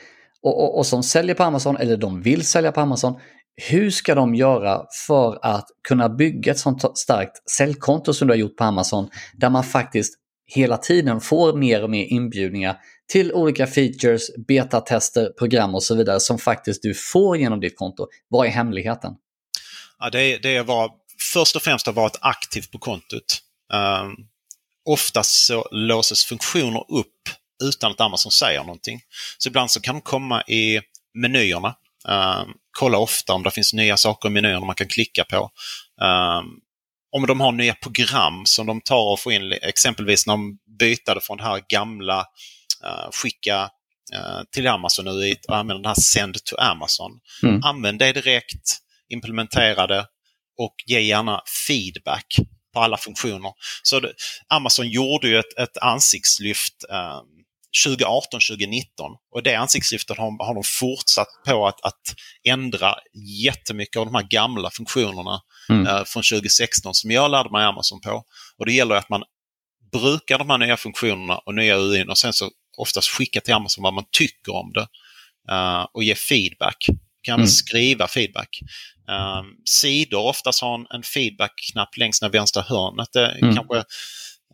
och, 0.43 0.64
och, 0.64 0.78
och, 0.78 0.87
som 0.87 1.02
säljer 1.02 1.35
på 1.35 1.43
Amazon 1.43 1.76
eller 1.76 1.97
de 1.97 2.23
vill 2.23 2.47
sälja 2.47 2.73
på 2.73 2.81
Amazon, 2.81 3.21
hur 3.57 3.90
ska 3.90 4.14
de 4.14 4.35
göra 4.35 4.83
för 5.07 5.38
att 5.43 5.66
kunna 5.88 6.09
bygga 6.09 6.52
ett 6.52 6.59
sånt 6.59 6.99
starkt 6.99 7.50
säljkonto 7.50 8.12
som 8.12 8.28
du 8.28 8.33
har 8.33 8.38
gjort 8.38 8.57
på 8.57 8.64
Amazon 8.64 9.09
där 9.35 9.50
man 9.50 9.64
faktiskt 9.64 10.14
hela 10.47 10.76
tiden 10.76 11.21
får 11.21 11.57
mer 11.57 11.83
och 11.83 11.90
mer 11.90 12.04
inbjudningar 12.04 12.76
till 13.12 13.33
olika 13.33 13.66
features, 13.66 14.31
betatester, 14.49 15.33
program 15.38 15.75
och 15.75 15.83
så 15.83 15.95
vidare 15.95 16.21
som 16.21 16.38
faktiskt 16.38 16.83
du 16.83 16.95
får 16.95 17.37
genom 17.37 17.61
ditt 17.61 17.78
konto. 17.78 18.07
Vad 18.28 18.47
är 18.47 18.50
hemligheten? 18.50 19.12
Ja, 19.99 20.11
det, 20.11 20.21
är, 20.21 20.38
det 20.43 20.57
är 20.57 20.64
var, 20.64 20.90
först 21.35 21.57
och 21.57 21.62
främst 21.62 21.88
att 21.88 21.95
vara 21.95 22.11
aktivt 22.21 22.71
på 22.71 22.79
kontot. 22.79 23.41
Um, 23.73 24.17
oftast 24.85 25.47
så 25.47 25.69
låses 25.71 26.25
funktioner 26.25 26.85
upp 26.93 27.29
utan 27.62 27.91
att 27.91 28.00
Amazon 28.00 28.33
säger 28.33 28.61
någonting. 28.61 29.00
Så 29.38 29.49
ibland 29.49 29.71
så 29.71 29.81
kan 29.81 29.95
de 29.95 30.00
komma 30.00 30.43
i 30.43 30.81
menyerna. 31.14 31.75
Um, 32.09 32.55
kolla 32.79 32.99
ofta 32.99 33.33
om 33.33 33.43
det 33.43 33.50
finns 33.50 33.73
nya 33.73 33.97
saker 33.97 34.29
i 34.29 34.33
menyerna 34.33 34.67
man 34.67 34.75
kan 34.75 34.88
klicka 34.88 35.25
på. 35.25 35.50
Um, 36.03 36.61
om 37.17 37.26
de 37.26 37.41
har 37.41 37.53
nya 37.53 37.75
program 37.75 38.47
som 38.47 38.67
de 38.67 38.81
tar 38.81 39.12
och 39.12 39.21
får 39.21 39.33
in, 39.33 39.53
exempelvis 39.53 40.26
när 40.26 40.35
de 40.35 40.59
bytade 40.79 41.21
från 41.21 41.37
det 41.37 41.45
här 41.45 41.62
gamla 41.69 42.19
uh, 42.85 43.11
skicka 43.11 43.62
uh, 44.14 44.43
till 44.53 44.67
Amazon 44.67 45.05
nu 45.05 45.35
och 45.49 45.57
använder 45.57 45.83
den 45.83 45.87
här 45.87 46.00
Send 46.00 46.45
to 46.45 46.57
Amazon. 46.57 47.21
Mm. 47.43 47.62
Använd 47.64 47.99
det 47.99 48.12
direkt, 48.12 48.79
implementera 49.09 49.87
det 49.87 50.07
och 50.58 50.75
ge 50.87 51.00
gärna 51.00 51.42
feedback 51.66 52.37
på 52.75 52.80
alla 52.80 52.96
funktioner. 52.96 53.52
Så 53.82 54.00
det, 54.00 54.12
Amazon 54.49 54.88
gjorde 54.88 55.28
ju 55.28 55.38
ett, 55.38 55.58
ett 55.58 55.78
ansiktslyft 55.78 56.84
um, 56.88 57.44
2018-2019 57.87 58.84
och 59.34 59.42
det 59.42 59.54
ansiktslyftet 59.54 60.18
har, 60.18 60.44
har 60.46 60.54
de 60.54 60.62
fortsatt 60.64 61.28
på 61.46 61.66
att, 61.66 61.84
att 61.84 62.14
ändra 62.44 62.94
jättemycket 63.44 63.96
av 63.96 64.06
de 64.06 64.14
här 64.14 64.23
gamla 64.23 64.70
funktionerna 64.70 65.40
mm. 65.68 65.87
eh, 65.87 66.04
från 66.04 66.23
2016 66.23 66.94
som 66.94 67.11
jag 67.11 67.30
lärde 67.30 67.50
mig 67.50 67.64
Amazon 67.64 68.00
på. 68.00 68.23
Och 68.58 68.66
det 68.66 68.73
gäller 68.73 68.94
att 68.94 69.08
man 69.08 69.23
brukar 69.92 70.38
de 70.38 70.50
här 70.50 70.58
nya 70.58 70.76
funktionerna 70.76 71.38
och 71.38 71.54
nya 71.54 71.76
UIn 71.76 72.08
och 72.08 72.18
sen 72.18 72.32
så 72.32 72.50
oftast 72.76 73.08
skicka 73.08 73.40
till 73.40 73.54
Amazon 73.54 73.82
vad 73.82 73.94
man 73.94 74.04
tycker 74.11 74.54
om 74.54 74.73
det 74.73 74.87
uh, 75.52 75.87
och 75.92 76.04
ge 76.04 76.14
feedback. 76.14 76.87
Kan 77.25 77.35
mm. 77.35 77.47
skriva 77.47 78.09
feedback. 78.09 78.61
Um, 79.09 79.57
sidor 79.64 80.21
oftast 80.21 80.62
har 80.62 80.75
en, 80.75 80.87
en 80.90 81.02
feedback-knapp 81.02 81.97
längst 81.97 82.23
ner 82.23 82.28
vänstra 82.28 82.62
hörnet. 82.62 83.09
Det 83.12 83.26
mm. 83.26 83.54
kanske 83.54 83.76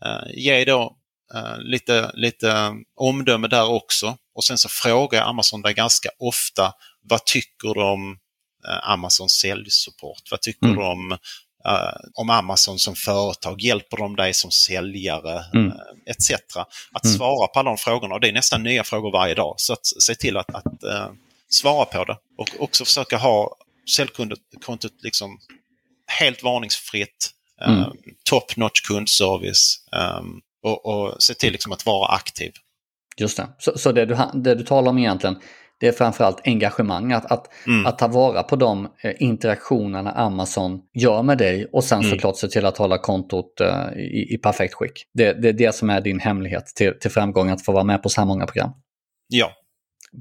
uh, 0.06 0.30
ge 0.34 0.64
då 0.64 0.96
uh, 1.34 1.58
lite, 1.58 2.10
lite 2.14 2.72
omdöme 2.96 3.48
där 3.48 3.70
också. 3.70 4.16
Och 4.34 4.44
sen 4.44 4.58
så 4.58 4.68
frågar 4.68 5.22
Amazon 5.22 5.62
dig 5.62 5.74
ganska 5.74 6.08
ofta 6.18 6.72
vad 7.02 7.24
tycker 7.24 7.74
du 7.74 7.82
om 7.82 8.10
uh, 8.68 8.90
Amazons 8.90 9.32
säljsupport? 9.32 10.22
Vad 10.30 10.40
tycker 10.40 10.66
mm. 10.66 10.78
du 10.78 10.84
om, 10.84 11.12
uh, 11.68 12.10
om 12.14 12.30
Amazon 12.30 12.78
som 12.78 12.94
företag? 12.94 13.60
Hjälper 13.60 13.96
de 13.96 14.16
dig 14.16 14.34
som 14.34 14.50
säljare? 14.50 15.44
Mm. 15.54 15.72
etc. 16.06 16.30
Att 16.92 17.04
mm. 17.04 17.16
svara 17.16 17.46
på 17.46 17.58
alla 17.58 17.70
de 17.70 17.78
frågorna. 17.78 18.14
Och 18.14 18.20
det 18.20 18.28
är 18.28 18.32
nästan 18.32 18.62
nya 18.62 18.84
frågor 18.84 19.12
varje 19.12 19.34
dag. 19.34 19.54
Så 19.56 19.72
att 19.72 19.86
se 19.86 20.14
till 20.14 20.36
att, 20.36 20.54
att 20.54 20.84
svara 21.50 21.84
på 21.84 22.04
det. 22.04 22.16
Och 22.38 22.48
också 22.58 22.84
försöka 22.84 23.16
ha 23.16 23.56
säljkontot 23.96 24.92
liksom 25.02 25.38
helt 26.06 26.42
varningsfritt. 26.42 27.30
Mm. 27.66 27.90
top 28.24 28.56
notch 28.56 28.80
kundservice. 28.80 29.84
Um, 30.20 30.40
och, 30.62 30.86
och 30.86 31.22
se 31.22 31.34
till 31.34 31.52
liksom 31.52 31.72
att 31.72 31.86
vara 31.86 32.08
aktiv. 32.14 32.52
Just 33.16 33.36
det. 33.36 33.48
Så, 33.58 33.78
så 33.78 33.92
det, 33.92 34.06
du, 34.06 34.16
det 34.34 34.54
du 34.54 34.64
talar 34.64 34.90
om 34.90 34.98
egentligen, 34.98 35.36
det 35.80 35.88
är 35.88 35.92
framförallt 35.92 36.40
engagemang, 36.44 37.12
att, 37.12 37.32
att, 37.32 37.46
mm. 37.66 37.86
att 37.86 37.98
ta 37.98 38.08
vara 38.08 38.42
på 38.42 38.56
de 38.56 38.88
eh, 39.02 39.12
interaktionerna 39.18 40.12
Amazon 40.12 40.80
gör 40.94 41.22
med 41.22 41.38
dig 41.38 41.66
och 41.72 41.84
sen 41.84 41.98
mm. 41.98 42.10
såklart 42.10 42.36
se 42.36 42.48
till 42.48 42.66
att 42.66 42.78
hålla 42.78 42.98
kontot 42.98 43.60
uh, 43.60 43.98
i, 43.98 44.34
i, 44.34 44.38
perfekt 44.38 44.74
skick. 44.74 45.06
Det, 45.14 45.32
det 45.32 45.48
är 45.48 45.52
det 45.52 45.74
som 45.74 45.90
är 45.90 46.00
din 46.00 46.20
hemlighet 46.20 46.66
till, 46.66 46.92
till 47.00 47.10
framgång, 47.10 47.50
att 47.50 47.64
få 47.64 47.72
vara 47.72 47.84
med 47.84 48.02
på 48.02 48.08
så 48.08 48.20
här 48.20 48.28
många 48.28 48.46
program. 48.46 48.70
Ja. 49.28 49.52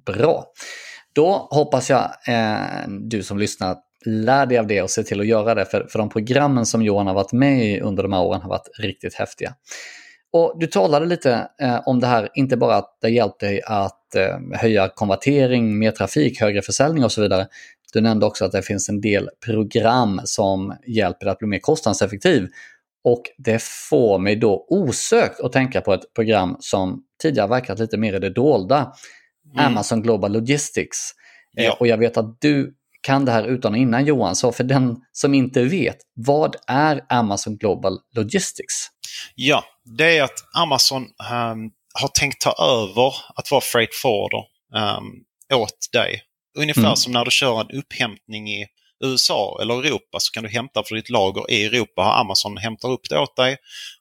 Bra. 0.06 0.46
Då 1.14 1.48
hoppas 1.52 1.90
jag 1.90 2.12
eh, 2.28 2.88
du 2.88 3.24
som 3.24 3.40
lyssnar 3.40 3.78
lär 4.06 4.46
dig 4.46 4.58
av 4.58 4.68
det 4.68 4.82
och 4.82 4.90
se 4.90 5.04
till 5.04 5.20
att 5.20 5.28
göra 5.28 5.56
det, 5.56 5.66
för, 5.66 5.88
för 5.90 6.00
de 6.00 6.10
programmen 6.10 6.66
som 6.66 6.82
Johan 6.82 7.08
har 7.08 7.14
varit 7.14 7.32
med 7.32 7.66
i 7.66 7.80
under 7.80 8.04
de 8.04 8.14
här 8.14 8.22
åren 8.22 8.42
har 8.42 8.50
varit 8.50 8.70
riktigt 8.80 9.14
häftiga. 9.14 9.54
Och 10.34 10.56
Du 10.60 10.68
talade 10.68 11.06
lite 11.06 11.48
eh, 11.62 11.82
om 11.86 12.00
det 12.00 12.08
här, 12.08 12.30
inte 12.34 12.58
bara 12.58 12.76
att 12.76 12.98
det 13.02 13.10
hjälpt 13.10 13.40
dig 13.40 13.62
att 13.66 14.16
eh, 14.16 14.60
höja 14.60 14.90
konvertering, 14.96 15.80
mer 15.80 15.92
trafik, 15.92 16.42
högre 16.42 16.62
försäljning 16.62 17.04
och 17.04 17.12
så 17.12 17.22
vidare. 17.22 17.48
Du 17.94 18.02
nämnde 18.02 18.26
också 18.26 18.46
att 18.46 18.52
det 18.52 18.62
finns 18.62 18.90
en 18.90 19.02
del 19.02 19.30
program 19.46 20.22
som 20.24 20.76
hjälper 20.88 21.26
dig 21.26 21.32
att 21.32 21.40
bli 21.40 21.48
mer 21.48 21.60
kostnadseffektiv. 21.60 22.48
Och 23.04 23.24
det 23.38 23.64
får 23.64 24.20
mig 24.20 24.36
då 24.36 24.66
osökt 24.70 25.40
att 25.40 25.52
tänka 25.52 25.82
på 25.82 25.94
ett 25.94 26.14
program 26.14 26.58
som 26.60 27.04
tidigare 27.22 27.48
verkat 27.48 27.80
lite 27.80 27.98
mer 27.98 28.14
i 28.14 28.20
det 28.20 28.30
dolda. 28.30 28.94
Mm. 29.54 29.66
Amazon 29.66 30.02
Global 30.02 30.32
Logistics. 30.32 30.98
Eh, 31.58 31.66
ja. 31.66 31.78
Och 31.80 31.88
jag 31.88 31.98
vet 31.98 32.18
att 32.18 32.42
du 32.42 32.76
kan 33.02 33.26
det 33.26 33.32
här 33.32 33.44
utan 33.44 33.72
och 33.74 33.78
innan 33.78 34.06
Johan, 34.06 34.36
så 34.36 34.52
för 34.52 34.64
den 34.64 34.98
som 35.12 35.34
inte 35.34 35.64
vet, 35.64 35.98
vad 36.16 36.56
är 36.68 37.06
Amazon 37.10 37.58
Global 37.58 38.00
Logistics? 38.16 38.88
Ja, 39.36 39.64
det 39.98 40.18
är 40.18 40.24
att 40.24 40.44
Amazon 40.58 41.02
um, 41.02 41.72
har 41.94 42.08
tänkt 42.14 42.42
ta 42.42 42.52
över 42.52 43.14
att 43.36 43.52
vara 43.52 43.62
freight 43.62 43.96
forwarder 43.96 44.44
um, 44.98 45.24
åt 45.54 45.92
dig. 45.94 46.22
Ungefär 46.58 46.82
mm. 46.82 46.96
som 46.96 47.14
när 47.14 47.26
du 47.26 47.32
kör 47.32 47.62
en 47.62 47.80
upphämtning 47.80 48.50
i 48.50 48.66
USA 49.04 49.60
eller 49.62 49.74
Europa 49.74 50.18
så 50.20 50.32
kan 50.32 50.44
du 50.44 50.50
hämta 50.50 50.84
för 50.84 50.96
ditt 50.96 51.10
lager 51.10 51.52
i 51.52 51.66
Europa. 51.66 52.02
Amazon 52.02 52.58
hämtar 52.58 52.90
upp 52.90 53.10
det 53.10 53.20
åt 53.20 53.36
dig 53.36 53.58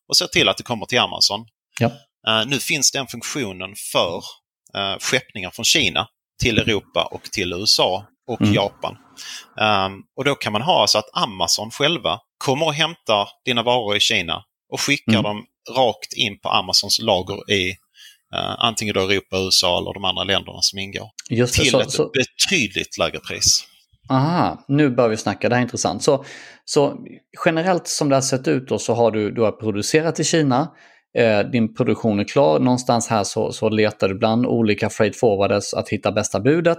och 0.08 0.16
ser 0.16 0.26
till 0.26 0.48
att 0.48 0.56
det 0.56 0.62
kommer 0.62 0.86
till 0.86 0.98
Amazon. 0.98 1.46
Ja. 1.80 1.86
Uh, 2.28 2.46
nu 2.46 2.58
finns 2.58 2.92
den 2.92 3.06
funktionen 3.06 3.74
för 3.92 4.22
uh, 4.76 4.98
skeppningar 4.98 5.50
från 5.50 5.64
Kina 5.64 6.08
till 6.42 6.58
Europa 6.58 7.08
och 7.12 7.22
till 7.22 7.52
USA 7.52 8.06
och 8.28 8.40
mm. 8.40 8.54
Japan. 8.54 8.96
Um, 9.60 10.02
och 10.16 10.24
då 10.24 10.34
kan 10.34 10.52
man 10.52 10.62
ha 10.62 10.86
så 10.86 10.98
att 10.98 11.10
Amazon 11.12 11.70
själva 11.70 12.20
kommer 12.38 12.66
och 12.66 12.74
hämtar 12.74 13.28
dina 13.44 13.62
varor 13.62 13.96
i 13.96 14.00
Kina 14.00 14.44
och 14.72 14.80
skickar 14.80 15.12
mm. 15.12 15.22
dem 15.22 15.44
rakt 15.76 16.12
in 16.12 16.40
på 16.40 16.48
Amazons 16.48 16.98
lager 16.98 17.50
i 17.50 17.70
uh, 18.34 18.54
antingen 18.58 18.94
då 18.94 19.00
Europa, 19.00 19.38
USA 19.38 19.78
eller 19.78 19.94
de 19.94 20.04
andra 20.04 20.24
länderna 20.24 20.58
som 20.60 20.78
ingår. 20.78 21.10
Just 21.30 21.56
det, 21.56 21.62
till 21.62 21.70
så, 21.70 21.80
ett 21.80 21.90
så... 21.90 22.10
betydligt 22.10 22.98
lägre 22.98 23.18
pris. 23.18 23.64
Aha, 24.10 24.64
nu 24.68 24.90
börjar 24.90 25.10
vi 25.10 25.16
snacka, 25.16 25.48
det 25.48 25.54
här 25.54 25.60
är 25.60 25.64
intressant. 25.64 26.02
Så, 26.02 26.24
så 26.64 26.96
generellt 27.44 27.88
som 27.88 28.08
det 28.08 28.16
har 28.16 28.22
sett 28.22 28.48
ut 28.48 28.68
då 28.68 28.78
så 28.78 28.94
har 28.94 29.10
du, 29.10 29.30
du 29.30 29.42
har 29.42 29.52
producerat 29.52 30.20
i 30.20 30.24
Kina, 30.24 30.72
eh, 31.14 31.40
din 31.40 31.74
produktion 31.74 32.20
är 32.20 32.24
klar. 32.24 32.58
Någonstans 32.58 33.08
här 33.08 33.24
så, 33.24 33.52
så 33.52 33.68
letar 33.68 34.08
du 34.08 34.14
bland 34.14 34.46
olika 34.46 34.90
freight 34.90 35.16
forwarders 35.16 35.74
att 35.74 35.88
hitta 35.88 36.12
bästa 36.12 36.40
budet 36.40 36.78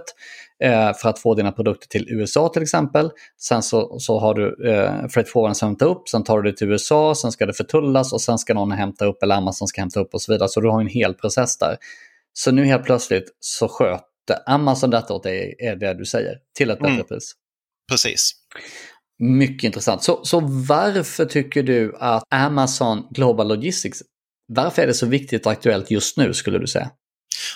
eh, 0.62 0.92
för 0.92 1.08
att 1.08 1.18
få 1.18 1.34
dina 1.34 1.52
produkter 1.52 1.88
till 1.88 2.06
USA 2.08 2.48
till 2.48 2.62
exempel. 2.62 3.10
Sen 3.38 3.62
så, 3.62 3.98
så 3.98 4.18
har 4.18 4.34
du 4.34 4.70
eh, 4.70 5.08
freight 5.08 5.28
forwardern 5.28 5.54
som 5.54 5.68
hämtar 5.68 5.86
upp, 5.86 6.08
sen 6.08 6.24
tar 6.24 6.42
du 6.42 6.50
det 6.50 6.56
till 6.56 6.70
USA, 6.70 7.14
sen 7.14 7.32
ska 7.32 7.46
det 7.46 7.52
förtullas 7.52 8.12
och 8.12 8.20
sen 8.20 8.38
ska 8.38 8.54
någon 8.54 8.72
hämta 8.72 9.04
upp 9.04 9.22
eller 9.22 9.34
Amazon 9.34 9.68
ska 9.68 9.80
hämta 9.80 10.00
upp 10.00 10.14
och 10.14 10.22
så 10.22 10.32
vidare. 10.32 10.48
Så 10.48 10.60
du 10.60 10.68
har 10.68 10.80
en 10.80 10.86
hel 10.86 11.14
process 11.14 11.58
där. 11.58 11.76
Så 12.32 12.50
nu 12.52 12.64
helt 12.64 12.84
plötsligt 12.84 13.36
så 13.40 13.68
sköter 13.68 14.02
Amazon 14.46 14.90
detta 14.90 15.14
åt 15.14 15.22
dig, 15.22 15.54
är 15.58 15.76
det 15.76 15.94
du 15.94 16.04
säger, 16.04 16.38
till 16.56 16.70
ett 16.70 16.78
bättre 16.78 16.94
mm. 16.94 17.06
pris. 17.06 17.32
Precis. 17.90 18.32
Mycket 19.18 19.64
intressant. 19.64 20.02
Så, 20.02 20.24
så 20.24 20.40
varför 20.68 21.24
tycker 21.24 21.62
du 21.62 21.96
att 21.98 22.24
Amazon 22.30 23.06
Global 23.10 23.48
Logistics 23.48 24.02
varför 24.54 24.82
är 24.82 24.86
det 24.86 24.94
så 24.94 25.06
viktigt 25.06 25.46
och 25.46 25.52
aktuellt 25.52 25.90
just 25.90 26.16
nu 26.16 26.34
skulle 26.34 26.58
du 26.58 26.66
säga? 26.66 26.90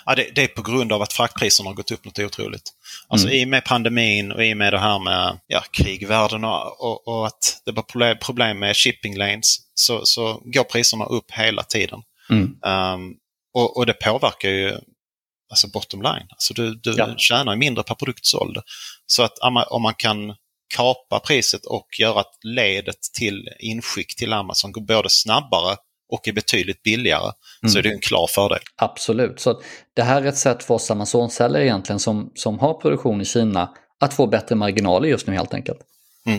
Ja, 0.06 0.14
det, 0.14 0.30
det, 0.34 0.42
är 0.42 0.48
på 0.48 0.62
grund 0.62 0.92
av 0.92 1.02
att 1.02 1.12
fraktpriserna 1.12 1.70
har 1.70 1.74
gått 1.74 1.90
upp 1.90 2.04
något 2.04 2.18
otroligt. 2.18 2.72
Alltså 3.08 3.26
mm. 3.26 3.38
i 3.38 3.44
och 3.44 3.48
med 3.48 3.64
pandemin 3.64 4.32
och 4.32 4.44
i 4.44 4.52
och 4.52 4.56
med 4.56 4.72
det 4.72 4.78
här 4.78 4.98
med 4.98 5.38
ja, 5.46 5.60
krig 5.72 6.02
i 6.02 6.06
världen 6.06 6.44
och, 6.44 6.80
och, 6.80 7.08
och 7.08 7.26
att 7.26 7.62
det 7.66 7.72
var 7.72 8.14
problem 8.14 8.58
med 8.58 8.76
shipping 8.76 9.16
lanes 9.16 9.56
så, 9.74 10.00
så 10.04 10.42
går 10.44 10.64
priserna 10.64 11.04
upp 11.04 11.30
hela 11.30 11.62
tiden. 11.62 12.02
Mm. 12.30 12.42
Um, 12.42 13.14
och, 13.54 13.76
och, 13.76 13.86
det 13.86 13.92
påverkar 13.92 14.48
ju 14.48 14.78
alltså 15.50 15.68
bottom 15.68 16.02
line. 16.02 16.26
Alltså 16.30 16.54
du, 16.54 16.74
du 16.74 16.94
ja. 16.98 17.14
tjänar 17.16 17.56
mindre 17.56 17.84
per 17.84 17.94
produkt 17.94 18.26
såld. 18.26 18.58
Så 19.06 19.22
att 19.22 19.38
om 19.68 19.82
man 19.82 19.94
kan 19.94 20.34
kapa 20.76 21.20
priset 21.20 21.66
och 21.66 21.88
göra 21.98 22.20
att 22.20 22.38
ledet 22.42 23.00
till 23.18 23.48
inskick 23.58 24.16
till 24.16 24.32
Amazon 24.32 24.72
går 24.72 24.80
både 24.80 25.10
snabbare 25.10 25.76
och 26.14 26.28
är 26.28 26.33
betydligt 26.33 26.83
billigare 26.83 27.33
mm. 27.62 27.73
så 27.73 27.78
är 27.78 27.83
det 27.83 27.90
en 27.90 28.00
klar 28.00 28.26
fördel. 28.26 28.59
Absolut, 28.76 29.40
så 29.40 29.61
det 29.94 30.02
här 30.02 30.23
är 30.23 30.26
ett 30.26 30.38
sätt 30.38 30.64
för 30.64 30.75
oss 30.75 30.90
Amazon-säljare 30.90 31.64
egentligen 31.64 32.00
som, 32.00 32.33
som 32.35 32.59
har 32.59 32.75
produktion 32.75 33.21
i 33.21 33.25
Kina 33.25 33.75
att 34.00 34.14
få 34.14 34.26
bättre 34.26 34.54
marginaler 34.54 35.09
just 35.09 35.26
nu 35.26 35.35
helt 35.35 35.54
enkelt. 35.54 35.78
Mm. 36.26 36.38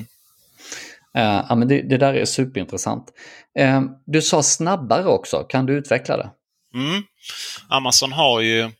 Uh, 1.17 1.46
ja, 1.50 1.55
men 1.55 1.67
det, 1.67 1.82
det, 1.82 1.98
där 1.98 2.13
är 2.13 2.25
superintressant. 2.25 3.05
Uh, 3.60 3.82
du 4.05 4.22
sa 4.22 4.44
snabbare 4.44 5.05
också, 5.05 5.44
kan 5.50 5.65
du 5.65 5.74
utveckla 5.74 6.17
det? 6.17 6.29
Mm. 6.74 7.03
Amazon 7.70 8.12
har 8.12 8.41
ju 8.41 8.62
um, 8.63 8.72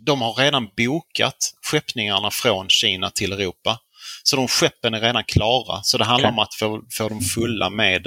de 0.00 0.22
har 0.22 0.34
redan 0.34 0.68
bokat 0.76 1.52
skeppningarna 1.70 2.30
från 2.30 2.68
Kina 2.68 3.10
till 3.10 3.32
Europa. 3.32 3.78
Så 4.22 4.36
de 4.36 4.48
skeppen 4.48 4.94
är 4.94 5.00
redan 5.00 5.24
klara. 5.24 5.82
Så 5.82 5.98
det 5.98 6.04
handlar 6.04 6.28
okay. 6.28 6.34
om 6.34 6.38
att 6.38 6.54
få, 6.54 6.82
få 6.90 7.08
dem 7.08 7.20
fulla 7.20 7.70
med 7.70 8.06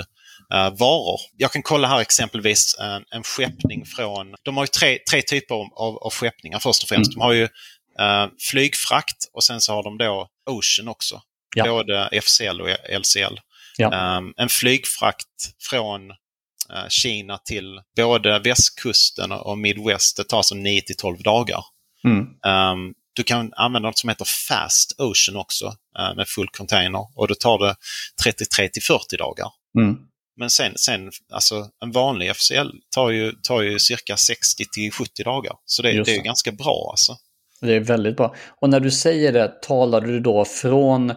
uh, 0.54 0.78
varor. 0.80 1.20
Jag 1.38 1.52
kan 1.52 1.64
kolla 1.64 1.88
här 1.88 2.00
exempelvis 2.00 2.76
en, 2.80 3.06
en 3.10 3.24
skeppning 3.24 3.86
från... 3.86 4.36
De 4.44 4.58
har 4.58 4.64
ju 4.64 4.68
tre, 4.68 4.98
tre 5.10 5.22
typer 5.22 5.56
av, 5.56 5.98
av 5.98 6.14
skeppningar 6.14 6.60
först 6.60 6.84
och 6.84 6.90
främst. 6.90 7.12
Mm. 7.12 7.20
De 7.20 7.26
har 7.26 7.34
ju 7.34 7.44
uh, 7.44 8.28
flygfrakt 8.50 9.18
och 9.34 9.44
sen 9.44 9.62
så 9.62 9.74
har 9.74 9.84
de 9.84 9.98
då 9.98 10.28
Ocean 10.50 10.88
också. 10.88 11.22
Ja. 11.56 11.68
Både 11.68 12.22
FCL 12.22 12.62
och 12.62 12.70
LCL. 13.00 13.40
Ja. 13.78 14.18
Um, 14.18 14.34
en 14.38 14.50
flygfrakt 14.50 15.28
från 15.70 16.12
uh, 16.12 16.88
Kina 16.90 17.38
till 17.38 17.82
både 17.96 18.40
västkusten 18.40 19.32
och 19.32 19.58
Midwest, 19.58 20.18
det 20.18 20.24
tar 20.24 20.38
alltså 20.38 20.56
9 20.56 20.82
till 20.82 20.98
12 20.98 21.18
dagar. 21.24 21.64
Mm. 22.04 22.20
Um, 22.20 22.94
du 23.14 23.24
kan 23.24 23.54
använda 23.54 23.90
något 23.90 23.98
som 23.98 24.10
heter 24.10 24.26
Fast 24.48 25.00
Ocean 25.00 25.38
också 25.38 25.66
uh, 26.00 26.16
med 26.16 26.28
full 26.28 26.48
container 26.48 27.08
och 27.16 27.28
då 27.28 27.36
tar 27.36 27.60
det 27.60 27.76
33 28.24 28.70
till 28.70 28.84
40 28.84 29.18
dagar. 29.18 29.48
Mm. 29.78 29.98
Men 30.40 30.50
sen, 30.50 30.74
sen 30.76 31.12
alltså 31.34 31.70
en 31.84 31.92
vanlig 31.92 32.36
FCL 32.36 32.70
tar 32.96 33.10
ju, 33.10 33.32
tar 33.32 33.62
ju 33.62 33.80
cirka 33.80 34.18
60 34.18 34.64
till 34.74 34.92
70 34.92 35.24
dagar. 35.24 35.54
Så 35.66 35.82
det, 35.82 36.04
det 36.04 36.16
är 36.16 36.24
ganska 36.24 36.52
bra 36.52 36.88
alltså. 36.92 37.16
Det 37.62 37.74
är 37.74 37.80
väldigt 37.80 38.18
bra. 38.18 38.36
Och 38.62 38.70
när 38.70 38.80
du 38.80 38.92
säger 38.92 39.34
det, 39.34 39.62
talar 39.62 40.02
du 40.02 40.20
då 40.20 40.46
från 40.46 41.14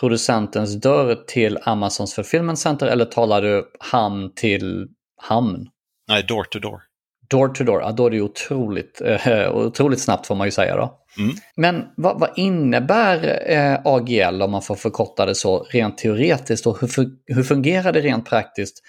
producentens 0.00 0.80
dörr 0.80 1.24
till 1.26 1.58
Amazons 1.62 2.14
fulfillment 2.14 2.58
center 2.58 2.86
eller 2.86 3.04
talar 3.04 3.42
du 3.42 3.70
hamn 3.80 4.34
till 4.34 4.86
hamn? 5.22 5.68
Nej, 6.08 6.22
door 6.22 6.44
to 6.44 6.58
door. 6.58 6.82
Door 7.30 7.48
to 7.48 7.64
door, 7.64 7.80
ja, 7.80 7.92
då 7.92 8.06
är 8.06 8.10
det 8.10 8.20
otroligt, 8.20 9.00
eh, 9.00 9.56
otroligt 9.56 10.00
snabbt 10.00 10.26
får 10.26 10.34
man 10.34 10.46
ju 10.46 10.50
säga 10.50 10.76
då. 10.76 11.05
Mm. 11.18 11.36
Men 11.56 11.84
vad, 11.96 12.20
vad 12.20 12.30
innebär 12.36 13.50
eh, 13.50 13.80
AGL 13.84 14.42
om 14.42 14.50
man 14.50 14.62
får 14.62 14.76
förkorta 14.76 15.26
det 15.26 15.34
så 15.34 15.62
rent 15.62 15.98
teoretiskt 15.98 16.66
och 16.66 16.80
hur, 16.80 17.10
hur 17.26 17.42
fungerar 17.42 17.92
det 17.92 18.00
rent 18.00 18.28
praktiskt 18.28 18.82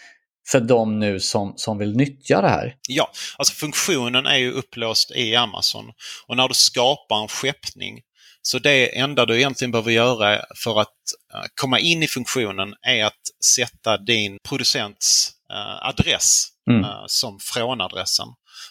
för 0.52 0.60
de 0.60 1.00
nu 1.00 1.20
som, 1.20 1.54
som 1.56 1.78
vill 1.78 1.96
nyttja 1.96 2.42
det 2.42 2.50
här? 2.50 2.76
Ja, 2.88 3.12
alltså 3.38 3.54
funktionen 3.54 4.26
är 4.26 4.38
ju 4.38 4.52
upplåst 4.52 5.12
i 5.16 5.36
Amazon 5.36 5.86
och 6.28 6.38
när 6.38 6.48
du 6.48 6.54
skapar 6.54 7.22
en 7.22 7.28
skeppning 7.28 8.02
så 8.42 8.60
det 8.60 8.98
enda 8.98 9.26
du 9.26 9.38
egentligen 9.38 9.72
behöver 9.72 9.92
göra 9.92 10.42
för 10.56 10.82
att 10.82 10.88
eh, 11.34 11.44
komma 11.62 11.80
in 11.80 12.04
i 12.04 12.08
funktionen 12.08 12.74
är 12.82 13.06
att 13.06 13.22
sätta 13.56 13.98
din 13.98 14.38
producents 14.50 15.32
uh, 15.54 15.88
adress 15.88 16.48
mm. 16.70 16.84
uh, 16.84 17.04
som 17.08 17.40
frånadressen. 17.42 18.28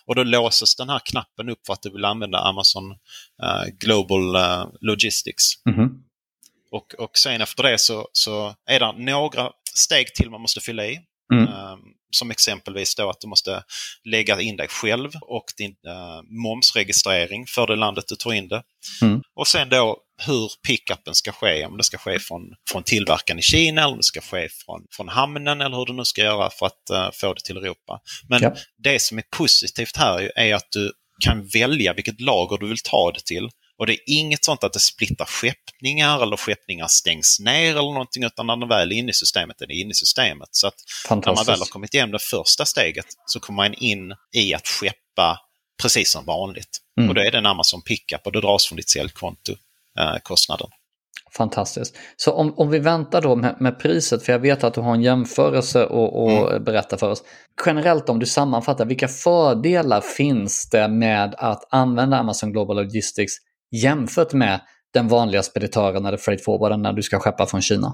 Och 0.07 0.15
då 0.15 0.23
låses 0.23 0.77
den 0.77 0.89
här 0.89 1.01
knappen 1.05 1.49
upp 1.49 1.67
för 1.67 1.73
att 1.73 1.83
du 1.83 1.91
vill 1.91 2.05
använda 2.05 2.39
Amazon 2.39 2.91
uh, 3.43 3.65
Global 3.79 4.37
Logistics. 4.81 5.45
Mm. 5.69 5.89
Och, 6.71 6.95
och 6.99 7.19
sen 7.19 7.41
efter 7.41 7.63
det 7.63 7.79
så, 7.79 8.09
så 8.13 8.55
är 8.67 8.81
det 8.81 8.93
några 8.93 9.51
steg 9.75 10.15
till 10.15 10.31
man 10.31 10.41
måste 10.41 10.61
fylla 10.61 10.87
i. 10.87 11.01
Mm. 11.33 11.49
Um, 11.49 11.96
som 12.11 12.31
exempelvis 12.31 12.95
då 12.95 13.11
att 13.11 13.21
du 13.21 13.29
måste 13.29 13.63
lägga 14.05 14.41
in 14.41 14.57
dig 14.57 14.69
själv 14.69 15.11
och 15.21 15.45
din 15.57 15.71
uh, 15.71 16.43
momsregistrering 16.43 17.47
för 17.47 17.67
det 17.67 17.77
landet 17.77 18.05
du 18.09 18.17
tar 18.17 18.33
in 18.33 18.49
det. 18.49 18.63
Mm. 19.03 19.23
Och 19.35 19.47
sen 19.47 19.69
då 19.69 19.99
hur 20.27 20.51
pickupen 20.67 21.15
ska 21.15 21.33
ske, 21.33 21.67
om 21.67 21.77
det 21.77 21.85
ska 21.85 21.99
ske 21.99 22.19
från, 22.19 22.43
från 22.71 22.83
tillverkaren 22.83 23.39
i 23.39 23.43
Kina 23.43 23.83
eller 23.83 23.93
om 23.93 23.97
det 23.97 24.05
ska 24.05 24.21
ske 24.21 24.49
från, 24.49 24.81
från 24.97 25.09
hamnen 25.09 25.61
eller 25.61 25.77
hur 25.77 25.87
du 25.87 25.93
nu 25.93 26.05
ska 26.05 26.23
göra 26.23 26.51
för 26.51 26.67
att 26.67 26.91
uh, 26.93 27.11
få 27.13 27.35
det 27.35 27.41
till 27.45 27.57
Europa. 27.57 28.01
Men 28.29 28.43
ja. 28.43 28.55
det 28.83 29.03
som 29.03 29.19
är 29.19 29.25
positivt 29.37 29.97
här 29.97 30.33
är 30.39 30.55
att 30.55 30.69
du 30.71 30.93
kan 31.25 31.47
välja 31.47 31.93
vilket 31.93 32.21
lager 32.21 32.59
du 32.59 32.69
vill 32.69 32.83
ta 32.85 33.13
det 33.13 33.25
till. 33.25 33.49
Och 33.79 33.87
det 33.87 33.93
är 33.93 34.01
inget 34.07 34.45
sånt 34.45 34.65
att 34.65 34.73
det 34.73 34.81
splittar 34.81 35.25
skeppningar 35.25 36.23
eller 36.23 36.37
skeppningar 36.37 36.87
stängs 36.87 37.41
ner 37.41 37.71
eller 37.71 37.93
någonting 37.93 38.25
utan 38.25 38.47
när 38.47 38.57
den 38.57 38.69
väl 38.69 38.93
är 38.93 38.97
inne 38.97 39.11
i 39.11 39.15
systemet 39.15 39.63
är 39.63 39.67
det 39.67 39.75
inne 39.75 39.91
i 39.91 39.95
systemet. 39.95 40.49
Så 40.51 40.67
att 40.67 40.75
när 41.11 41.35
man 41.35 41.45
väl 41.45 41.59
har 41.59 41.67
kommit 41.67 41.95
igenom 41.95 42.13
det 42.13 42.23
första 42.31 42.65
steget 42.65 43.07
så 43.27 43.41
kommer 43.41 43.57
man 43.57 43.75
in 43.75 44.15
i 44.35 44.55
att 44.55 44.67
skeppa 44.67 45.41
precis 45.83 46.11
som 46.11 46.25
vanligt. 46.25 46.79
Mm. 46.99 47.09
Och 47.09 47.15
då 47.15 47.21
är 47.21 47.31
det 47.31 47.39
en 47.39 47.47
Amazon 47.47 47.83
pickup 47.83 48.21
och 48.25 48.33
det 48.33 48.41
dras 48.41 48.67
från 48.67 48.77
ditt 48.77 48.91
säljkonto, 48.91 49.53
eh, 49.99 50.17
kostnaden. 50.23 50.69
Fantastiskt. 51.37 51.97
Så 52.17 52.33
om, 52.33 52.55
om 52.59 52.71
vi 52.71 52.79
väntar 52.79 53.23
då 53.23 53.37
med, 53.37 53.57
med, 53.61 53.79
priset, 53.79 54.23
för 54.23 54.33
jag 54.33 54.39
vet 54.39 54.65
att 54.65 54.75
du 54.75 54.81
har 54.81 54.95
en 54.95 55.03
jämförelse 55.03 55.85
och, 55.85 56.23
och 56.23 56.51
mm. 56.51 56.65
berätta 56.65 56.97
för 56.97 57.11
oss. 57.11 57.23
Generellt 57.67 58.09
om 58.09 58.19
du 58.19 58.27
sammanfattar, 58.27 58.85
vilka 58.85 59.09
fördelar 59.09 60.01
finns 60.01 60.71
det 60.71 60.89
med 60.89 61.35
att 61.39 61.69
använda 61.71 62.17
Amazon 62.17 62.53
Global 62.53 62.77
Logistics 62.77 63.33
jämfört 63.83 64.33
med 64.33 64.61
den 64.93 65.09
vanliga 65.09 65.43
speditören 65.43 66.07
eller 66.07 66.19
freight 66.19 66.45
forwarden 66.45 66.83
när 66.83 66.93
du 66.93 67.03
ska 67.03 67.21
skeppa 67.21 67.47
från 67.47 67.63
Kina? 67.63 67.93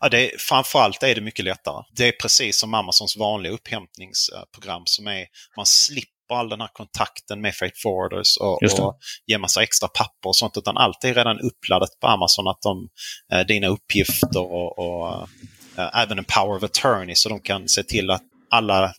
Ja, 0.00 0.08
det 0.08 0.32
är, 0.32 0.38
framförallt 0.38 1.02
är 1.02 1.14
det 1.14 1.20
mycket 1.20 1.44
lättare. 1.44 1.84
Det 1.96 2.08
är 2.08 2.12
precis 2.12 2.60
som 2.60 2.74
Amazons 2.74 3.16
vanliga 3.16 3.52
upphämtningsprogram 3.52 4.82
som 4.84 5.06
är, 5.06 5.26
man 5.56 5.66
slipper 5.66 6.34
all 6.34 6.48
den 6.48 6.60
här 6.60 6.70
kontakten 6.72 7.40
med 7.40 7.54
freight 7.54 7.78
forwarders 7.82 8.36
och, 8.36 8.84
och 8.84 8.98
ge 9.26 9.38
massa 9.38 9.62
extra 9.62 9.88
papper 9.88 10.28
och 10.28 10.36
sånt. 10.36 10.56
Utan 10.56 10.76
allt 10.76 11.04
är 11.04 11.14
redan 11.14 11.40
uppladdat 11.40 11.90
på 12.00 12.06
Amazon. 12.06 12.48
att 12.48 12.62
de, 12.62 12.88
eh, 13.32 13.46
Dina 13.46 13.66
uppgifter 13.66 14.40
och, 14.40 14.78
och 14.78 15.28
äh, 15.78 16.02
även 16.02 16.18
en 16.18 16.24
power 16.24 16.56
of 16.56 16.62
attorney 16.62 17.14
så 17.14 17.28
de 17.28 17.40
kan 17.40 17.68
se 17.68 17.82
till 17.82 18.10
att 18.10 18.22
alla 18.50 18.92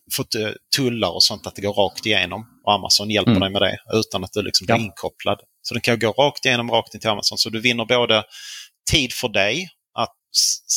tullar 0.76 1.10
och 1.10 1.24
sånt 1.24 1.48
att 1.48 1.56
det 1.56 1.62
går 1.62 1.74
rakt 1.74 2.06
igenom. 2.06 2.46
Och 2.66 2.74
Amazon 2.74 3.10
hjälper 3.10 3.32
mm. 3.32 3.42
dig 3.42 3.52
med 3.52 3.62
det 3.62 3.78
utan 4.00 4.24
att 4.24 4.34
du 4.34 4.42
liksom 4.42 4.66
blir 4.66 4.76
ja. 4.76 4.82
inkopplad. 4.82 5.40
Så 5.62 5.74
den 5.74 5.82
kan 5.82 6.00
gå 6.00 6.12
rakt 6.12 6.46
igenom, 6.46 6.72
rakt 6.72 6.94
in 6.94 7.00
till 7.00 7.10
Amazon. 7.10 7.38
Så 7.38 7.50
du 7.50 7.62
vinner 7.62 7.86
både 7.86 8.24
tid 8.92 9.14
för 9.14 9.30
dig 9.30 9.70
att 9.94 10.16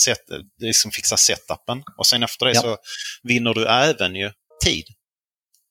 set, 0.05 0.19
liksom 0.61 0.91
fixa 0.91 1.17
setupen 1.17 1.83
och 1.99 2.07
sen 2.07 2.23
efter 2.23 2.47
det 2.47 2.53
ja. 2.53 2.61
så 2.61 2.77
vinner 3.23 3.55
du 3.55 3.67
även 3.69 4.17
ju 4.17 4.31
tid 4.65 4.85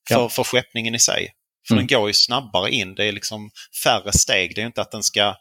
för, 0.08 0.16
ja. 0.16 0.30
för 0.30 0.44
skeppningen 0.44 0.96
i 0.96 1.00
sig. 1.00 1.32
För 1.68 1.74
mm. 1.74 1.88
den 1.88 1.98
går 1.98 2.10
ju 2.10 2.14
snabbare 2.14 2.72
in. 2.72 2.96
Det 2.96 3.06
är 3.06 3.12
liksom 3.12 3.52
färre 3.84 4.12
steg. 4.14 4.56
Det 4.56 4.62
är 4.62 4.66
inte 4.66 4.82
att 4.82 4.92
den 4.92 5.04
ska 5.04 5.36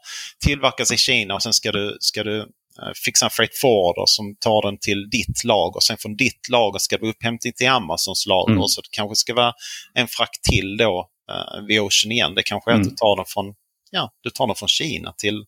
tillverkas 0.44 0.92
i 0.92 0.96
Kina 0.96 1.34
och 1.34 1.42
sen 1.42 1.52
ska 1.52 1.72
du, 1.72 1.96
ska 2.00 2.22
du 2.22 2.38
eh, 2.40 2.92
fixa 3.04 3.24
en 3.26 3.30
freight 3.30 3.58
forwarder 3.60 4.06
som 4.06 4.36
tar 4.36 4.70
den 4.70 4.78
till 4.78 5.10
ditt 5.10 5.44
lager. 5.44 5.80
Sen 5.80 5.98
från 5.98 6.16
ditt 6.16 6.48
lager 6.48 6.78
ska 6.78 6.98
du 6.98 7.10
upphämta 7.10 7.50
till 7.56 7.68
Amazons 7.68 8.26
lager. 8.26 8.52
Mm. 8.52 8.68
Så 8.68 8.80
det 8.80 8.88
kanske 8.90 9.16
ska 9.16 9.34
vara 9.34 9.52
en 9.94 10.08
frakt 10.08 10.42
till 10.42 10.76
då 10.76 11.10
uh, 11.30 11.66
vid 11.66 11.80
Ocean 11.80 12.12
igen. 12.12 12.34
Det 12.34 12.42
kanske 12.42 12.70
är 12.70 12.74
mm. 12.74 12.82
att 12.82 12.90
du 12.90 12.96
tar 12.96 13.16
den 13.16 13.26
från 13.28 13.54
ja, 13.90 14.10
du 14.22 14.30
tar 14.30 14.46
den 14.46 14.56
från 14.56 14.68
Kina 14.68 15.12
till, 15.12 15.44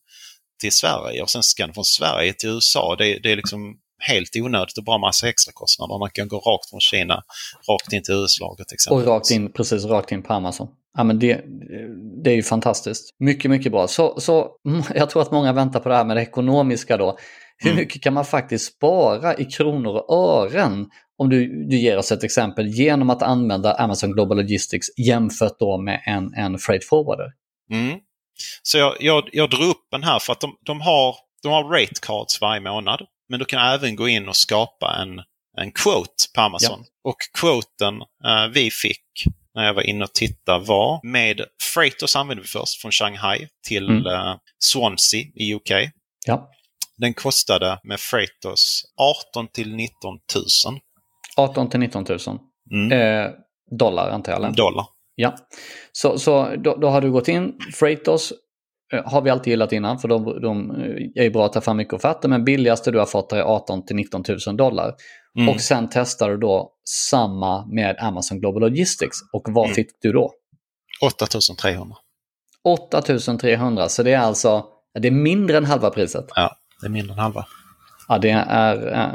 till 0.61 0.73
Sverige 0.73 1.23
och 1.23 1.31
sen 1.31 1.43
ska 1.43 1.67
den 1.67 1.75
från 1.75 1.85
Sverige 1.85 2.33
till 2.33 2.49
USA. 2.49 2.97
Det, 2.99 3.19
det 3.19 3.33
är 3.33 3.37
liksom 3.37 3.77
helt 3.99 4.37
onödigt 4.37 4.79
och 4.79 4.85
bara 4.85 4.99
massa 4.99 5.29
extra 5.29 5.53
kostnader. 5.53 5.99
Man 5.99 6.11
kan 6.11 6.29
gå 6.29 6.39
rakt 6.39 6.71
från 6.71 6.81
Kina 6.81 7.23
rakt 7.69 7.93
in 7.93 8.03
till 8.03 8.25
exempelvis. 8.25 8.87
Och 8.89 9.07
rakt 9.07 9.31
in, 9.31 9.53
precis, 9.53 9.85
rakt 9.85 10.13
in 10.13 10.23
på 10.23 10.33
Amazon. 10.33 10.69
Ja, 10.99 11.05
men 11.05 11.19
det, 11.19 11.45
det 12.25 12.31
är 12.31 12.35
ju 12.35 12.43
fantastiskt. 12.43 13.17
Mycket, 13.19 13.51
mycket 13.51 13.73
bra. 13.73 13.89
Så, 13.89 14.21
så 14.21 14.51
jag 14.95 15.11
tror 15.11 15.23
att 15.23 15.33
många 15.33 15.53
väntar 15.53 15.81
på 15.81 15.89
det 15.89 15.95
här 15.95 16.05
med 16.05 16.17
det 16.17 16.23
ekonomiska 16.23 16.97
då. 16.97 17.19
Hur 17.57 17.71
mm. 17.71 17.81
mycket 17.81 18.03
kan 18.03 18.15
man 18.15 18.25
faktiskt 18.25 18.77
spara 18.77 19.37
i 19.37 19.45
kronor 19.45 19.97
och 19.97 20.15
ören 20.15 20.87
om 21.19 21.29
du, 21.29 21.67
du 21.67 21.77
ger 21.77 21.99
oss 21.99 22.13
ett 22.13 22.25
exempel 22.25 22.67
genom 22.67 23.11
att 23.11 23.23
använda 23.23 23.75
Amazon 23.75 24.13
Global 24.13 24.37
Logistics 24.37 24.87
jämfört 24.99 25.59
då 25.59 25.79
med 25.79 26.03
en, 26.07 26.35
en 26.35 26.59
freight 26.59 26.85
forwarder? 26.85 27.33
Mm. 27.71 27.99
Så 28.63 28.79
jag, 28.79 28.97
jag, 29.01 29.29
jag 29.33 29.51
drog 29.51 29.69
upp 29.69 29.87
den 29.91 30.03
här 30.03 30.19
för 30.19 30.33
att 30.33 30.41
de, 30.41 30.57
de, 30.67 30.81
har, 30.81 31.17
de 31.43 31.53
har 31.53 31.65
rate 31.65 32.01
cards 32.03 32.41
varje 32.41 32.61
månad. 32.61 33.01
Men 33.29 33.39
du 33.39 33.45
kan 33.45 33.75
även 33.75 33.97
gå 33.97 34.09
in 34.09 34.29
och 34.29 34.37
skapa 34.37 34.97
en, 35.03 35.21
en 35.59 35.73
quote 35.73 36.25
på 36.35 36.41
Amazon. 36.41 36.79
Ja. 36.81 37.11
Och 37.11 37.17
quoten 37.41 37.95
eh, 38.01 38.49
vi 38.55 38.71
fick 38.71 39.07
när 39.55 39.65
jag 39.65 39.75
var 39.75 39.83
inne 39.83 40.05
och 40.05 40.13
tittade 40.13 40.65
var 40.65 41.01
med 41.03 41.41
Freightos 41.75 42.17
använde 42.17 42.43
vi 42.43 42.49
först 42.49 42.81
från 42.81 42.93
Shanghai 42.93 43.49
till 43.69 43.89
Mm. 43.89 44.07
eh, 44.07 44.37
Swansea 44.59 45.21
i 45.35 45.55
UK. 45.55 45.71
Ja. 46.27 46.51
Den 46.97 47.15
kostade 47.15 47.81
med 47.85 48.01
Freightos 48.01 48.83
18 49.35 49.49
till 49.49 49.75
19 49.75 50.19
000 50.35 50.81
18 51.37 51.71
till 51.71 51.81
19 51.81 52.05
000 52.09 52.19
mm. 52.73 52.93
eh, 52.93 53.31
dollar 53.79 54.11
antar 54.11 54.33
jag. 54.33 54.55
dollar. 54.55 54.87
Ja, 55.15 55.35
så, 55.93 56.19
så 56.19 56.57
då, 56.57 56.77
då 56.77 56.89
har 56.89 57.01
du 57.01 57.11
gått 57.11 57.29
in. 57.29 57.59
Freightos 57.75 58.33
har 59.05 59.23
vi 59.23 59.31
alltid 59.31 59.51
gillat 59.51 59.73
innan 59.73 59.99
för 59.99 60.09
de, 60.09 60.41
de 60.43 60.71
eh, 60.71 60.87
är 61.15 61.23
ju 61.23 61.31
bra 61.31 61.47
att 61.47 61.53
ta 61.53 61.61
fram 61.61 61.77
mycket 61.77 61.95
offerter 61.95 62.29
men 62.29 62.45
billigaste 62.45 62.91
du 62.91 62.99
har 62.99 63.07
fått 63.07 63.33
är 63.33 63.41
18 63.43 63.85
till 63.87 63.97
19 63.97 64.25
000 64.47 64.57
dollar. 64.57 64.95
Mm. 65.39 65.49
Och 65.49 65.61
sen 65.61 65.89
testar 65.93 66.31
du 66.31 66.37
då 66.37 66.73
samma 67.11 67.67
med 67.67 67.97
Amazon 68.01 68.41
Global 68.41 68.61
Logistics. 68.63 69.17
Och 69.33 69.43
vad 69.49 69.65
Mm. 69.65 69.75
fick 69.75 69.89
du 70.03 70.13
då? 70.13 70.31
8300. 71.07 71.97
8300, 72.65 73.89
så 73.89 74.03
det 74.03 74.13
är 74.13 74.19
alltså 74.19 74.65
det 75.01 75.09
är 75.09 75.13
mindre 75.13 75.57
än 75.57 75.65
halva 75.65 75.91
priset. 75.91 76.25
Ja, 76.35 76.57
det 76.81 76.87
är 76.87 76.91
mindre 76.91 77.13
än 77.13 77.19
halva. 77.19 77.45
Ja, 78.09 78.19
det 78.19 78.31
är 78.31 78.93
eh, 78.93 79.09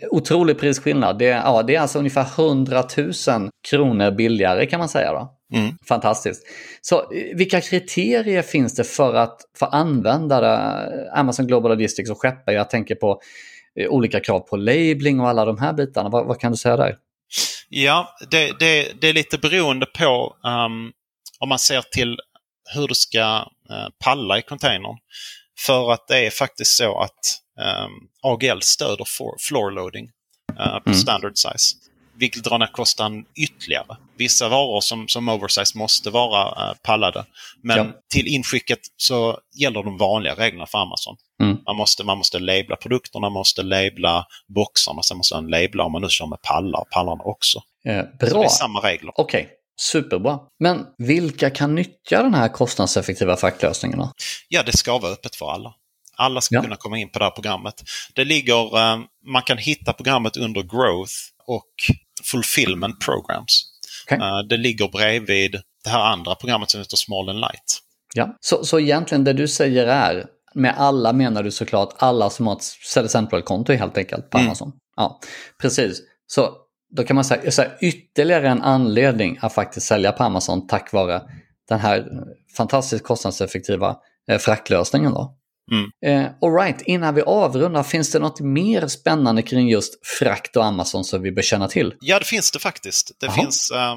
otrolig 0.10 0.58
prisskillnad. 0.58 1.18
Det 1.18 1.24
ja, 1.24 1.62
det 1.62 1.74
är 1.76 1.80
alltså 1.80 1.98
ungefär 1.98 2.26
100 2.44 2.82
000 2.96 3.50
kronor 3.70 4.10
billigare 4.10 4.66
kan 4.66 4.78
man 4.78 4.88
säga. 4.88 5.12
då. 5.12 5.32
Mm. 5.52 5.78
Fantastiskt. 5.88 6.42
Så 6.80 6.98
eh, 6.98 7.36
vilka 7.36 7.60
kriterier 7.60 8.42
finns 8.42 8.74
det 8.74 8.84
för 8.84 9.14
att 9.14 9.40
få 9.58 9.66
använda 9.66 10.40
det? 10.40 11.12
Amazon 11.14 11.46
Global 11.46 11.70
Logistics 11.70 12.10
och 12.10 12.18
skeppa? 12.18 12.52
Jag 12.52 12.70
tänker 12.70 12.94
på 12.94 13.20
eh, 13.80 13.88
olika 13.88 14.20
krav 14.20 14.40
på 14.40 14.56
labeling 14.56 15.20
och 15.20 15.28
alla 15.28 15.44
de 15.44 15.58
här 15.58 15.72
bitarna. 15.72 16.08
Vad, 16.08 16.26
vad 16.26 16.40
kan 16.40 16.52
du 16.52 16.58
säga 16.58 16.76
där? 16.76 16.96
Ja, 17.68 18.16
det, 18.30 18.58
det, 18.58 19.00
det 19.00 19.08
är 19.08 19.12
lite 19.12 19.38
beroende 19.38 19.86
på 19.86 20.36
um, 20.44 20.92
om 21.40 21.48
man 21.48 21.58
ser 21.58 21.82
till 21.82 22.18
hur 22.74 22.88
du 22.88 22.94
ska 22.94 23.20
eh, 23.70 23.88
palla 24.04 24.38
i 24.38 24.42
containern. 24.42 24.96
För 25.58 25.92
att 25.92 26.08
det 26.08 26.26
är 26.26 26.30
faktiskt 26.30 26.76
så 26.76 27.00
att 27.00 27.38
um, 27.86 28.08
AGL 28.22 28.60
stöder 28.60 29.04
for, 29.18 29.36
floor 29.40 29.70
loading 29.70 30.10
eh, 30.58 30.78
på 30.78 30.82
Mm. 30.90 30.98
standard 30.98 31.32
size. 31.36 31.76
Vilket 32.14 32.44
drar 32.44 32.58
ner 32.58 32.66
kostnaden 32.66 33.24
ytterligare. 33.36 33.96
Vissa 34.18 34.48
varor 34.48 34.80
som, 34.80 35.08
som 35.08 35.28
oversize 35.28 35.78
måste 35.78 36.10
vara 36.10 36.68
eh, 36.70 36.74
pallade. 36.82 37.24
Men 37.62 37.76
Ja. 37.78 37.86
till 38.12 38.26
inskicket 38.26 38.78
så 38.96 39.38
gäller 39.60 39.82
de 39.82 39.98
vanliga 39.98 40.34
reglerna 40.34 40.66
för 40.66 40.78
Amazon. 40.78 41.16
Mm. 41.42 41.58
Man 41.66 41.76
måste, 41.76 42.04
man 42.04 42.18
måste 42.18 42.38
labla 42.38 42.76
produkterna, 42.76 43.20
man 43.20 43.32
måste 43.32 43.62
labla 43.62 44.26
boxarna, 44.48 45.02
sen 45.02 45.16
måste 45.16 45.34
man 45.34 45.46
labla 45.46 45.84
om 45.84 45.92
man 45.92 46.02
nu 46.02 46.08
kör 46.08 46.26
med 46.26 46.42
pallar, 46.42 46.84
pallarna 46.90 47.22
också. 47.24 47.58
Eh, 47.86 48.00
Så 48.20 48.26
det 48.26 48.30
bra. 48.30 48.44
är 48.44 48.48
samma 48.48 48.80
regler. 48.80 49.12
Okej, 49.16 49.48
superbra. 49.80 50.38
Men 50.60 50.86
vilka 50.98 51.50
kan 51.50 51.74
nyttja 51.74 52.22
den 52.22 52.34
här 52.34 52.48
kostnadseffektiva 52.48 53.36
fraktlösningarna? 53.36 54.12
Ja, 54.48 54.62
det 54.62 54.76
ska 54.76 54.98
vara 54.98 55.12
öppet 55.12 55.36
för 55.36 55.50
alla. 55.50 55.74
Alla 56.16 56.40
ska 56.40 56.54
Ja. 56.54 56.62
kunna 56.62 56.76
komma 56.76 56.98
in 56.98 57.10
på 57.10 57.18
det 57.18 57.24
här 57.24 57.30
programmet. 57.32 57.74
Det 58.14 58.24
ligger, 58.24 58.78
eh, 58.78 58.98
man 59.26 59.42
kan 59.42 59.58
hitta 59.58 59.92
programmet 59.92 60.36
under 60.36 60.62
Growth 60.62 61.12
och 61.46 61.72
Fulfillment 62.30 63.00
Programs. 63.00 63.64
Okej. 64.06 64.18
Eh, 64.18 64.38
det 64.48 64.56
ligger 64.56 64.88
bredvid 64.88 65.52
det 65.84 65.90
här 65.90 66.00
andra 66.00 66.34
programmet 66.34 66.70
som 66.70 66.80
heter 66.80 66.96
Small 66.96 67.28
and 67.28 67.40
Light. 67.40 67.78
Ja. 68.14 68.36
Så, 68.40 68.64
så 68.64 68.80
egentligen 68.80 69.24
det 69.24 69.32
du 69.32 69.48
säger 69.48 69.86
är, 69.86 70.26
med 70.54 70.74
alla 70.78 71.12
menar 71.12 71.42
du 71.42 71.50
såklart 71.50 71.94
alla 71.98 72.30
som 72.30 72.46
har 72.46 72.56
ett 72.56 73.10
Central-konto 73.10 73.72
helt 73.72 73.98
enkelt 73.98 74.30
på 74.30 74.38
Mm. 74.38 74.48
Amazon. 74.48 74.72
Ja, 74.96 75.20
precis. 75.60 76.00
Så 76.26 76.50
då 76.96 77.04
kan 77.04 77.14
man 77.14 77.24
säga 77.24 77.50
så 77.50 77.62
här, 77.62 77.78
ytterligare 77.80 78.48
en 78.48 78.62
anledning 78.62 79.38
att 79.42 79.54
faktiskt 79.54 79.86
sälja 79.86 80.12
på 80.12 80.22
Amazon 80.24 80.66
tack 80.66 80.92
vare 80.92 81.22
den 81.68 81.80
här 81.80 82.06
fantastiskt 82.56 83.04
kostnadseffektiva 83.04 83.96
eh, 84.30 84.38
fraktlösningen. 84.38 85.12
Då. 85.12 85.36
Mm. 85.70 85.90
Eh, 86.06 86.30
all 86.40 86.54
right, 86.54 86.82
innan 86.82 87.14
vi 87.14 87.22
avrundar, 87.22 87.82
finns 87.82 88.12
det 88.12 88.18
något 88.18 88.40
mer 88.40 88.86
spännande 88.86 89.42
kring 89.42 89.68
just 89.68 90.06
frakt 90.06 90.56
och 90.56 90.64
Amazon 90.64 91.04
som 91.04 91.22
vi 91.22 91.32
bör 91.32 91.42
känna 91.42 91.68
till? 91.68 91.94
Ja, 92.00 92.18
det 92.18 92.24
finns 92.24 92.50
det 92.50 92.58
faktiskt. 92.58 93.12
Det 93.20 93.26
Jaha. 93.26 93.34
finns 93.34 93.70
eh, 93.70 93.96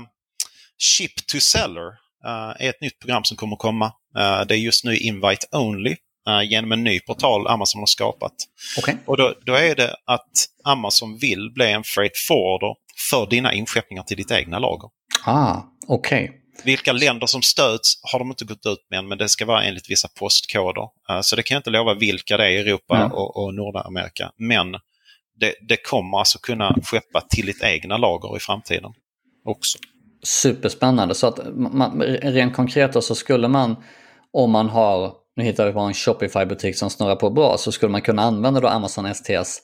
Ship 0.78 1.28
to 1.28 1.40
Seller, 1.40 1.88
eh, 2.26 2.66
är 2.66 2.70
ett 2.70 2.82
nytt 2.82 3.00
program 3.00 3.24
som 3.24 3.38
kommer 3.38 3.56
komma. 3.56 3.86
Eh, 4.18 4.42
det 4.48 4.56
är 4.56 4.58
just 4.58 4.84
nu 4.84 4.98
invite 4.98 5.48
only 5.52 5.96
eh, 6.30 6.50
genom 6.50 6.72
en 6.72 6.84
ny 6.84 7.00
portal 7.00 7.48
Amazon 7.48 7.80
har 7.82 7.86
skapat. 7.86 8.34
Okej. 8.78 8.98
Och 9.06 9.18
då, 9.18 9.34
då 9.46 9.54
är 9.54 9.76
det 9.76 9.96
att 10.06 10.32
Amazon 10.64 11.18
vill 11.18 11.52
bli 11.54 11.72
en 11.72 11.84
freight 11.84 12.18
forwarder 12.28 12.76
för 13.10 13.30
dina 13.30 13.54
inskeppningar 13.54 14.04
till 14.04 14.18
ditt 14.18 14.32
egna 14.32 14.60
lager. 14.60 14.90
Ah, 15.26 15.62
okej. 15.88 16.42
Vilka 16.64 16.94
länder 16.94 17.28
som 17.28 17.42
stöds 17.42 18.00
har 18.12 18.20
de 18.20 18.30
inte 18.30 18.46
gått 18.46 18.66
ut 18.66 18.86
med 18.90 19.00
än, 19.00 19.08
men 19.08 19.18
det 19.18 19.30
ska 19.30 19.46
vara 19.46 19.64
enligt 19.64 19.90
vissa 19.90 20.08
postkoder. 20.20 20.82
Eh, 21.10 21.22
Så 21.22 21.36
det 21.36 21.44
kan 21.44 21.56
jag 21.56 21.60
inte 21.60 21.70
lova 21.70 21.94
vilka 21.94 22.38
det 22.38 22.44
är 22.46 22.50
i 22.50 22.58
Europa 22.60 22.98
Mm. 22.98 23.12
och, 23.12 23.44
och 23.44 23.54
Nordamerika. 23.54 24.32
Men 24.38 24.72
det, 25.40 25.54
det 25.68 25.78
kommer 25.78 26.18
alltså 26.18 26.40
kunna 26.40 26.76
skeppa 26.84 27.22
till 27.30 27.46
ditt 27.46 27.64
egna 27.64 27.98
lager 27.98 28.38
i 28.38 28.40
framtiden 28.40 28.92
också. 29.46 29.78
Superspännande. 30.24 31.16
Så 31.16 31.28
att 31.28 31.40
man, 31.56 32.02
rent 32.22 32.56
konkret 32.56 32.94
då 32.94 33.02
så 33.02 33.16
skulle 33.16 33.48
man, 33.48 33.76
om 34.34 34.52
man 34.52 34.70
har, 34.70 35.14
nu 35.36 35.44
hittar 35.44 35.66
vi 35.66 35.72
bara 35.74 35.88
en 35.88 35.94
Shopify-butik 35.94 36.76
som 36.76 36.90
snurrar 36.90 37.16
på 37.16 37.30
bra, 37.30 37.58
så 37.58 37.72
skulle 37.72 37.92
man 37.92 38.02
kunna 38.02 38.22
använda 38.22 38.60
då 38.60 38.68
Amazon 38.68 39.16
STS 39.16 39.62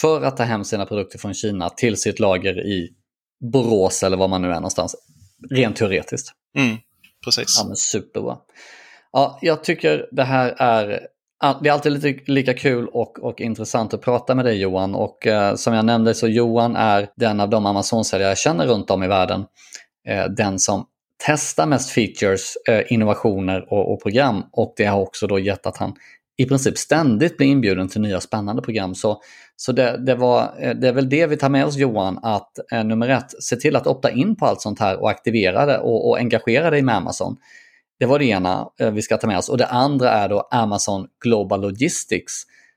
för 0.00 0.22
att 0.22 0.36
ta 0.36 0.42
hem 0.42 0.64
sina 0.64 0.86
produkter 0.86 1.18
från 1.18 1.34
Kina 1.34 1.70
till 1.70 1.96
sitt 1.96 2.18
lager 2.20 2.66
i 2.66 2.88
Borås 3.52 4.02
eller 4.02 4.16
var 4.16 4.28
man 4.28 4.42
nu 4.42 4.48
är 4.48 4.54
någonstans. 4.54 4.94
Rent 5.50 5.76
teoretiskt. 5.76 6.32
Mm, 6.56 6.76
precis. 7.24 7.58
Ja, 7.58 7.66
men 7.66 7.76
superbra. 7.76 8.36
Ja, 9.12 9.38
jag 9.42 9.64
tycker 9.64 10.08
det 10.12 10.24
här 10.24 10.54
är 10.58 11.06
det 11.62 11.68
är 11.68 11.72
alltid 11.72 11.92
lite 11.92 12.32
lika 12.32 12.54
kul 12.54 12.88
och, 12.88 13.18
och 13.18 13.40
intressant 13.40 13.94
att 13.94 14.00
prata 14.00 14.34
med 14.34 14.44
dig 14.44 14.60
Johan. 14.60 14.94
Och 14.94 15.26
eh, 15.26 15.54
som 15.54 15.74
jag 15.74 15.84
nämnde 15.84 16.14
så 16.14 16.28
Johan 16.28 16.76
är 16.76 17.08
den 17.16 17.40
av 17.40 17.50
de 17.50 17.66
Amazon-säljare 17.66 18.30
jag 18.30 18.38
känner 18.38 18.66
runt 18.66 18.90
om 18.90 19.02
i 19.02 19.08
världen. 19.08 19.44
Eh, 20.08 20.24
den 20.24 20.58
som 20.58 20.86
testar 21.26 21.66
mest 21.66 21.90
features, 21.90 22.56
eh, 22.68 22.92
innovationer 22.92 23.72
och, 23.72 23.92
och 23.92 24.02
program. 24.02 24.44
Och 24.52 24.74
det 24.76 24.84
har 24.84 25.00
också 25.00 25.26
då 25.26 25.38
gett 25.38 25.66
att 25.66 25.76
han 25.76 25.94
i 26.40 26.46
princip 26.46 26.78
ständigt 26.78 27.36
blir 27.36 27.46
inbjuden 27.46 27.88
till 27.88 28.00
nya 28.00 28.20
spännande 28.20 28.62
program. 28.62 28.94
Så, 28.94 29.22
så 29.56 29.72
det, 29.72 30.04
det, 30.06 30.14
var, 30.14 30.54
eh, 30.58 30.74
det 30.74 30.88
är 30.88 30.92
väl 30.92 31.08
det 31.08 31.26
vi 31.26 31.36
tar 31.36 31.48
med 31.48 31.66
oss 31.66 31.76
Johan, 31.76 32.18
att 32.22 32.72
eh, 32.72 32.84
nummer 32.84 33.08
ett, 33.08 33.42
se 33.42 33.56
till 33.56 33.76
att 33.76 33.86
opta 33.86 34.10
in 34.10 34.36
på 34.36 34.46
allt 34.46 34.60
sånt 34.60 34.80
här 34.80 35.00
och 35.00 35.10
aktivera 35.10 35.66
det 35.66 35.78
och, 35.78 36.08
och 36.08 36.18
engagera 36.18 36.70
dig 36.70 36.82
med 36.82 36.96
Amazon. 36.96 37.36
Det 37.98 38.06
var 38.06 38.18
det 38.18 38.24
ena 38.24 38.68
eh, 38.80 38.90
vi 38.90 39.02
ska 39.02 39.16
ta 39.16 39.26
med 39.26 39.38
oss. 39.38 39.48
Och 39.48 39.58
det 39.58 39.66
andra 39.66 40.10
är 40.10 40.28
då 40.28 40.48
Amazon 40.50 41.06
Global 41.24 41.60
Logistics 41.60 42.32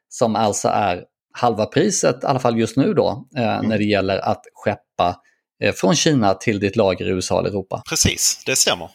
som 0.10 0.36
alltså 0.36 0.68
är 0.68 1.04
halva 1.34 1.66
priset, 1.66 2.24
i 2.24 2.26
alla 2.26 2.40
fall 2.40 2.60
just 2.60 2.78
nu 2.78 2.94
då, 2.94 3.28
eh, 3.38 3.62
när 3.62 3.78
det 3.78 3.84
gäller 3.84 4.18
att 4.18 4.42
skeppa 4.54 5.20
eh, 5.64 5.74
från 5.74 5.96
Kina 5.96 6.34
till 6.34 6.60
ditt 6.60 6.76
lager 6.76 7.06
i 7.06 7.10
USA 7.10 7.40
eller 7.40 7.50
Europa. 7.50 7.82
Precis, 7.90 8.44
det 8.46 8.56
stämmer. 8.56 8.90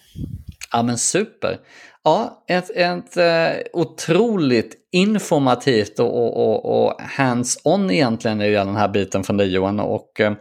Ja 0.73 0.83
men 0.83 0.99
super! 0.99 1.59
Ja, 2.09 2.45
ett, 2.49 2.71
ett 2.71 3.17
eh, 3.17 3.61
otroligt 3.73 4.75
informativt 4.93 5.99
och, 5.99 6.17
och, 6.17 6.37
och, 6.37 6.87
och 6.87 7.01
hands-on 7.01 7.91
egentligen 7.91 8.41
är 8.41 8.51
den 8.51 8.77
här 8.77 8.89
biten 8.89 9.25
från 9.25 9.37
dig 9.37 9.53
Johan. 9.53 9.81
Och 9.81 10.21
eh, 10.21 10.33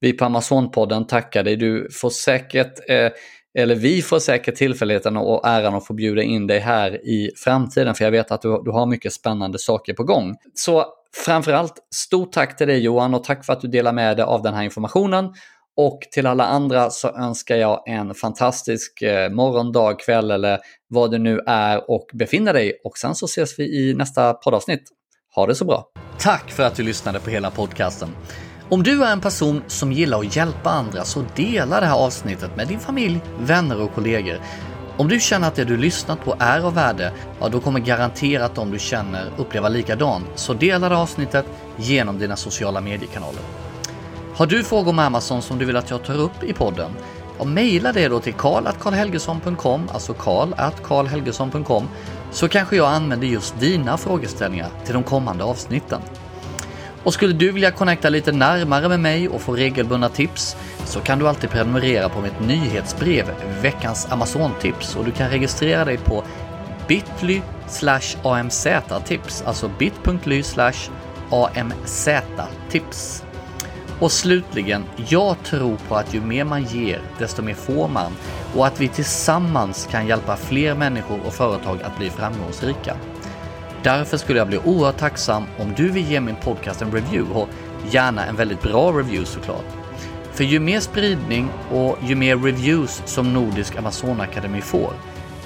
vi 0.00 0.12
på 0.12 0.24
Amazon-podden 0.24 1.06
tackar 1.06 1.42
dig. 1.42 1.56
Du 1.56 1.88
får 1.92 2.10
säkert, 2.10 2.90
eh, 2.90 3.10
eller 3.58 3.74
vi 3.74 4.02
får 4.02 4.18
säkert 4.18 4.54
tillfälligheten 4.54 5.16
och 5.16 5.46
äran 5.48 5.74
att 5.74 5.86
få 5.86 5.94
bjuda 5.94 6.22
in 6.22 6.46
dig 6.46 6.58
här 6.58 7.06
i 7.06 7.30
framtiden. 7.36 7.94
För 7.94 8.04
jag 8.04 8.12
vet 8.12 8.30
att 8.30 8.42
du, 8.42 8.62
du 8.64 8.70
har 8.70 8.86
mycket 8.86 9.12
spännande 9.12 9.58
saker 9.58 9.94
på 9.94 10.04
gång. 10.04 10.34
Så 10.54 10.84
framförallt 11.24 11.74
stort 11.94 12.32
tack 12.32 12.56
till 12.56 12.68
dig 12.68 12.78
Johan 12.78 13.14
och 13.14 13.24
tack 13.24 13.46
för 13.46 13.52
att 13.52 13.60
du 13.60 13.68
delar 13.68 13.92
med 13.92 14.16
dig 14.16 14.24
av 14.24 14.42
den 14.42 14.54
här 14.54 14.62
informationen. 14.62 15.32
Och 15.76 16.00
till 16.12 16.26
alla 16.26 16.44
andra 16.44 16.90
så 16.90 17.08
önskar 17.08 17.56
jag 17.56 17.88
en 17.88 18.14
fantastisk 18.14 19.02
eh, 19.02 19.30
morgon, 19.30 19.72
dag, 19.72 20.00
kväll 20.00 20.30
eller 20.30 20.58
vad 20.88 21.10
det 21.10 21.18
nu 21.18 21.40
är 21.46 21.90
och 21.90 22.06
befinner 22.12 22.52
dig. 22.52 22.80
Och 22.84 22.98
sen 22.98 23.14
så 23.14 23.26
ses 23.26 23.58
vi 23.58 23.64
i 23.64 23.94
nästa 23.94 24.32
poddavsnitt. 24.34 24.82
Ha 25.34 25.46
det 25.46 25.54
så 25.54 25.64
bra! 25.64 25.86
Tack 26.18 26.50
för 26.50 26.62
att 26.62 26.74
du 26.74 26.82
lyssnade 26.82 27.20
på 27.20 27.30
hela 27.30 27.50
podcasten. 27.50 28.08
Om 28.68 28.82
du 28.82 29.04
är 29.04 29.12
en 29.12 29.20
person 29.20 29.62
som 29.66 29.92
gillar 29.92 30.18
att 30.18 30.36
hjälpa 30.36 30.70
andra 30.70 31.04
så 31.04 31.24
dela 31.36 31.80
det 31.80 31.86
här 31.86 31.98
avsnittet 31.98 32.56
med 32.56 32.68
din 32.68 32.80
familj, 32.80 33.20
vänner 33.40 33.82
och 33.82 33.94
kollegor. 33.94 34.40
Om 34.96 35.08
du 35.08 35.20
känner 35.20 35.48
att 35.48 35.54
det 35.54 35.64
du 35.64 35.76
lyssnat 35.76 36.24
på 36.24 36.36
är 36.38 36.60
av 36.60 36.74
värde, 36.74 37.12
ja 37.40 37.48
då 37.48 37.60
kommer 37.60 37.80
garanterat 37.80 38.54
de 38.54 38.70
du 38.70 38.78
känner 38.78 39.30
uppleva 39.36 39.68
likadant. 39.68 40.26
Så 40.34 40.54
dela 40.54 40.88
det 40.88 40.96
avsnittet 40.96 41.46
genom 41.76 42.18
dina 42.18 42.36
sociala 42.36 42.80
mediekanaler. 42.80 43.61
Har 44.42 44.46
du 44.46 44.64
frågor 44.64 44.90
om 44.90 44.98
Amazon 44.98 45.42
som 45.42 45.58
du 45.58 45.64
vill 45.64 45.76
att 45.76 45.90
jag 45.90 46.04
tar 46.04 46.14
upp 46.14 46.42
i 46.42 46.52
podden? 46.52 46.90
Ja, 47.38 47.44
mejla 47.44 47.92
det 47.92 48.08
då 48.08 48.20
till 48.20 48.34
karl.karlhelgesson.com, 48.34 49.88
alltså 49.92 50.14
karl.karlhelgesson.com, 50.14 51.88
så 52.30 52.48
kanske 52.48 52.76
jag 52.76 52.88
använder 52.88 53.26
just 53.26 53.60
dina 53.60 53.96
frågeställningar 53.96 54.68
till 54.84 54.94
de 54.94 55.02
kommande 55.02 55.44
avsnitten. 55.44 56.00
Och 57.02 57.14
skulle 57.14 57.32
du 57.32 57.52
vilja 57.52 57.70
connecta 57.70 58.08
lite 58.08 58.32
närmare 58.32 58.88
med 58.88 59.00
mig 59.00 59.28
och 59.28 59.40
få 59.40 59.56
regelbundna 59.56 60.08
tips 60.08 60.56
så 60.84 61.00
kan 61.00 61.18
du 61.18 61.28
alltid 61.28 61.50
prenumerera 61.50 62.08
på 62.08 62.20
mitt 62.20 62.40
nyhetsbrev 62.40 63.24
Veckans 63.60 64.06
Amazon-tips 64.10 64.96
och 64.96 65.04
du 65.04 65.10
kan 65.10 65.30
registrera 65.30 65.84
dig 65.84 65.98
på 65.98 66.24
bit.ly 66.88 67.40
amz-tips, 68.22 69.42
alltså 69.46 69.70
bit.ly 69.78 70.42
amz-tips. 71.30 73.22
Och 74.02 74.12
slutligen, 74.12 74.84
jag 75.08 75.36
tror 75.44 75.76
på 75.88 75.96
att 75.96 76.14
ju 76.14 76.20
mer 76.20 76.44
man 76.44 76.64
ger, 76.64 77.00
desto 77.18 77.42
mer 77.42 77.54
får 77.54 77.88
man 77.88 78.12
och 78.56 78.66
att 78.66 78.80
vi 78.80 78.88
tillsammans 78.88 79.88
kan 79.90 80.06
hjälpa 80.06 80.36
fler 80.36 80.74
människor 80.74 81.20
och 81.26 81.32
företag 81.32 81.82
att 81.82 81.98
bli 81.98 82.10
framgångsrika. 82.10 82.96
Därför 83.82 84.16
skulle 84.16 84.38
jag 84.38 84.48
bli 84.48 84.58
oerhört 84.58 84.96
tacksam 84.96 85.44
om 85.58 85.74
du 85.76 85.88
vill 85.88 86.10
ge 86.10 86.20
min 86.20 86.36
podcast 86.36 86.82
en 86.82 86.92
review 86.92 87.40
och 87.40 87.48
gärna 87.90 88.24
en 88.24 88.36
väldigt 88.36 88.62
bra 88.62 88.92
review 88.92 89.24
såklart. 89.24 89.66
För 90.32 90.44
ju 90.44 90.60
mer 90.60 90.80
spridning 90.80 91.48
och 91.70 91.98
ju 92.02 92.14
mer 92.14 92.36
reviews 92.36 93.02
som 93.04 93.32
Nordisk 93.32 93.76
Amazonakademi 93.76 94.60
får, 94.60 94.92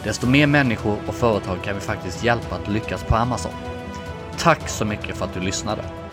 desto 0.05 0.27
mer 0.27 0.47
människor 0.47 0.99
och 1.07 1.14
företag 1.14 1.59
kan 1.64 1.75
vi 1.75 1.81
faktiskt 1.81 2.25
hjälpa 2.25 2.55
att 2.55 2.69
lyckas 2.69 3.05
på 3.05 3.16
Amazon. 3.16 3.53
Tack 4.38 4.69
så 4.69 4.85
mycket 4.85 5.16
för 5.16 5.25
att 5.25 5.35
du 5.35 5.40
lyssnade! 5.40 6.06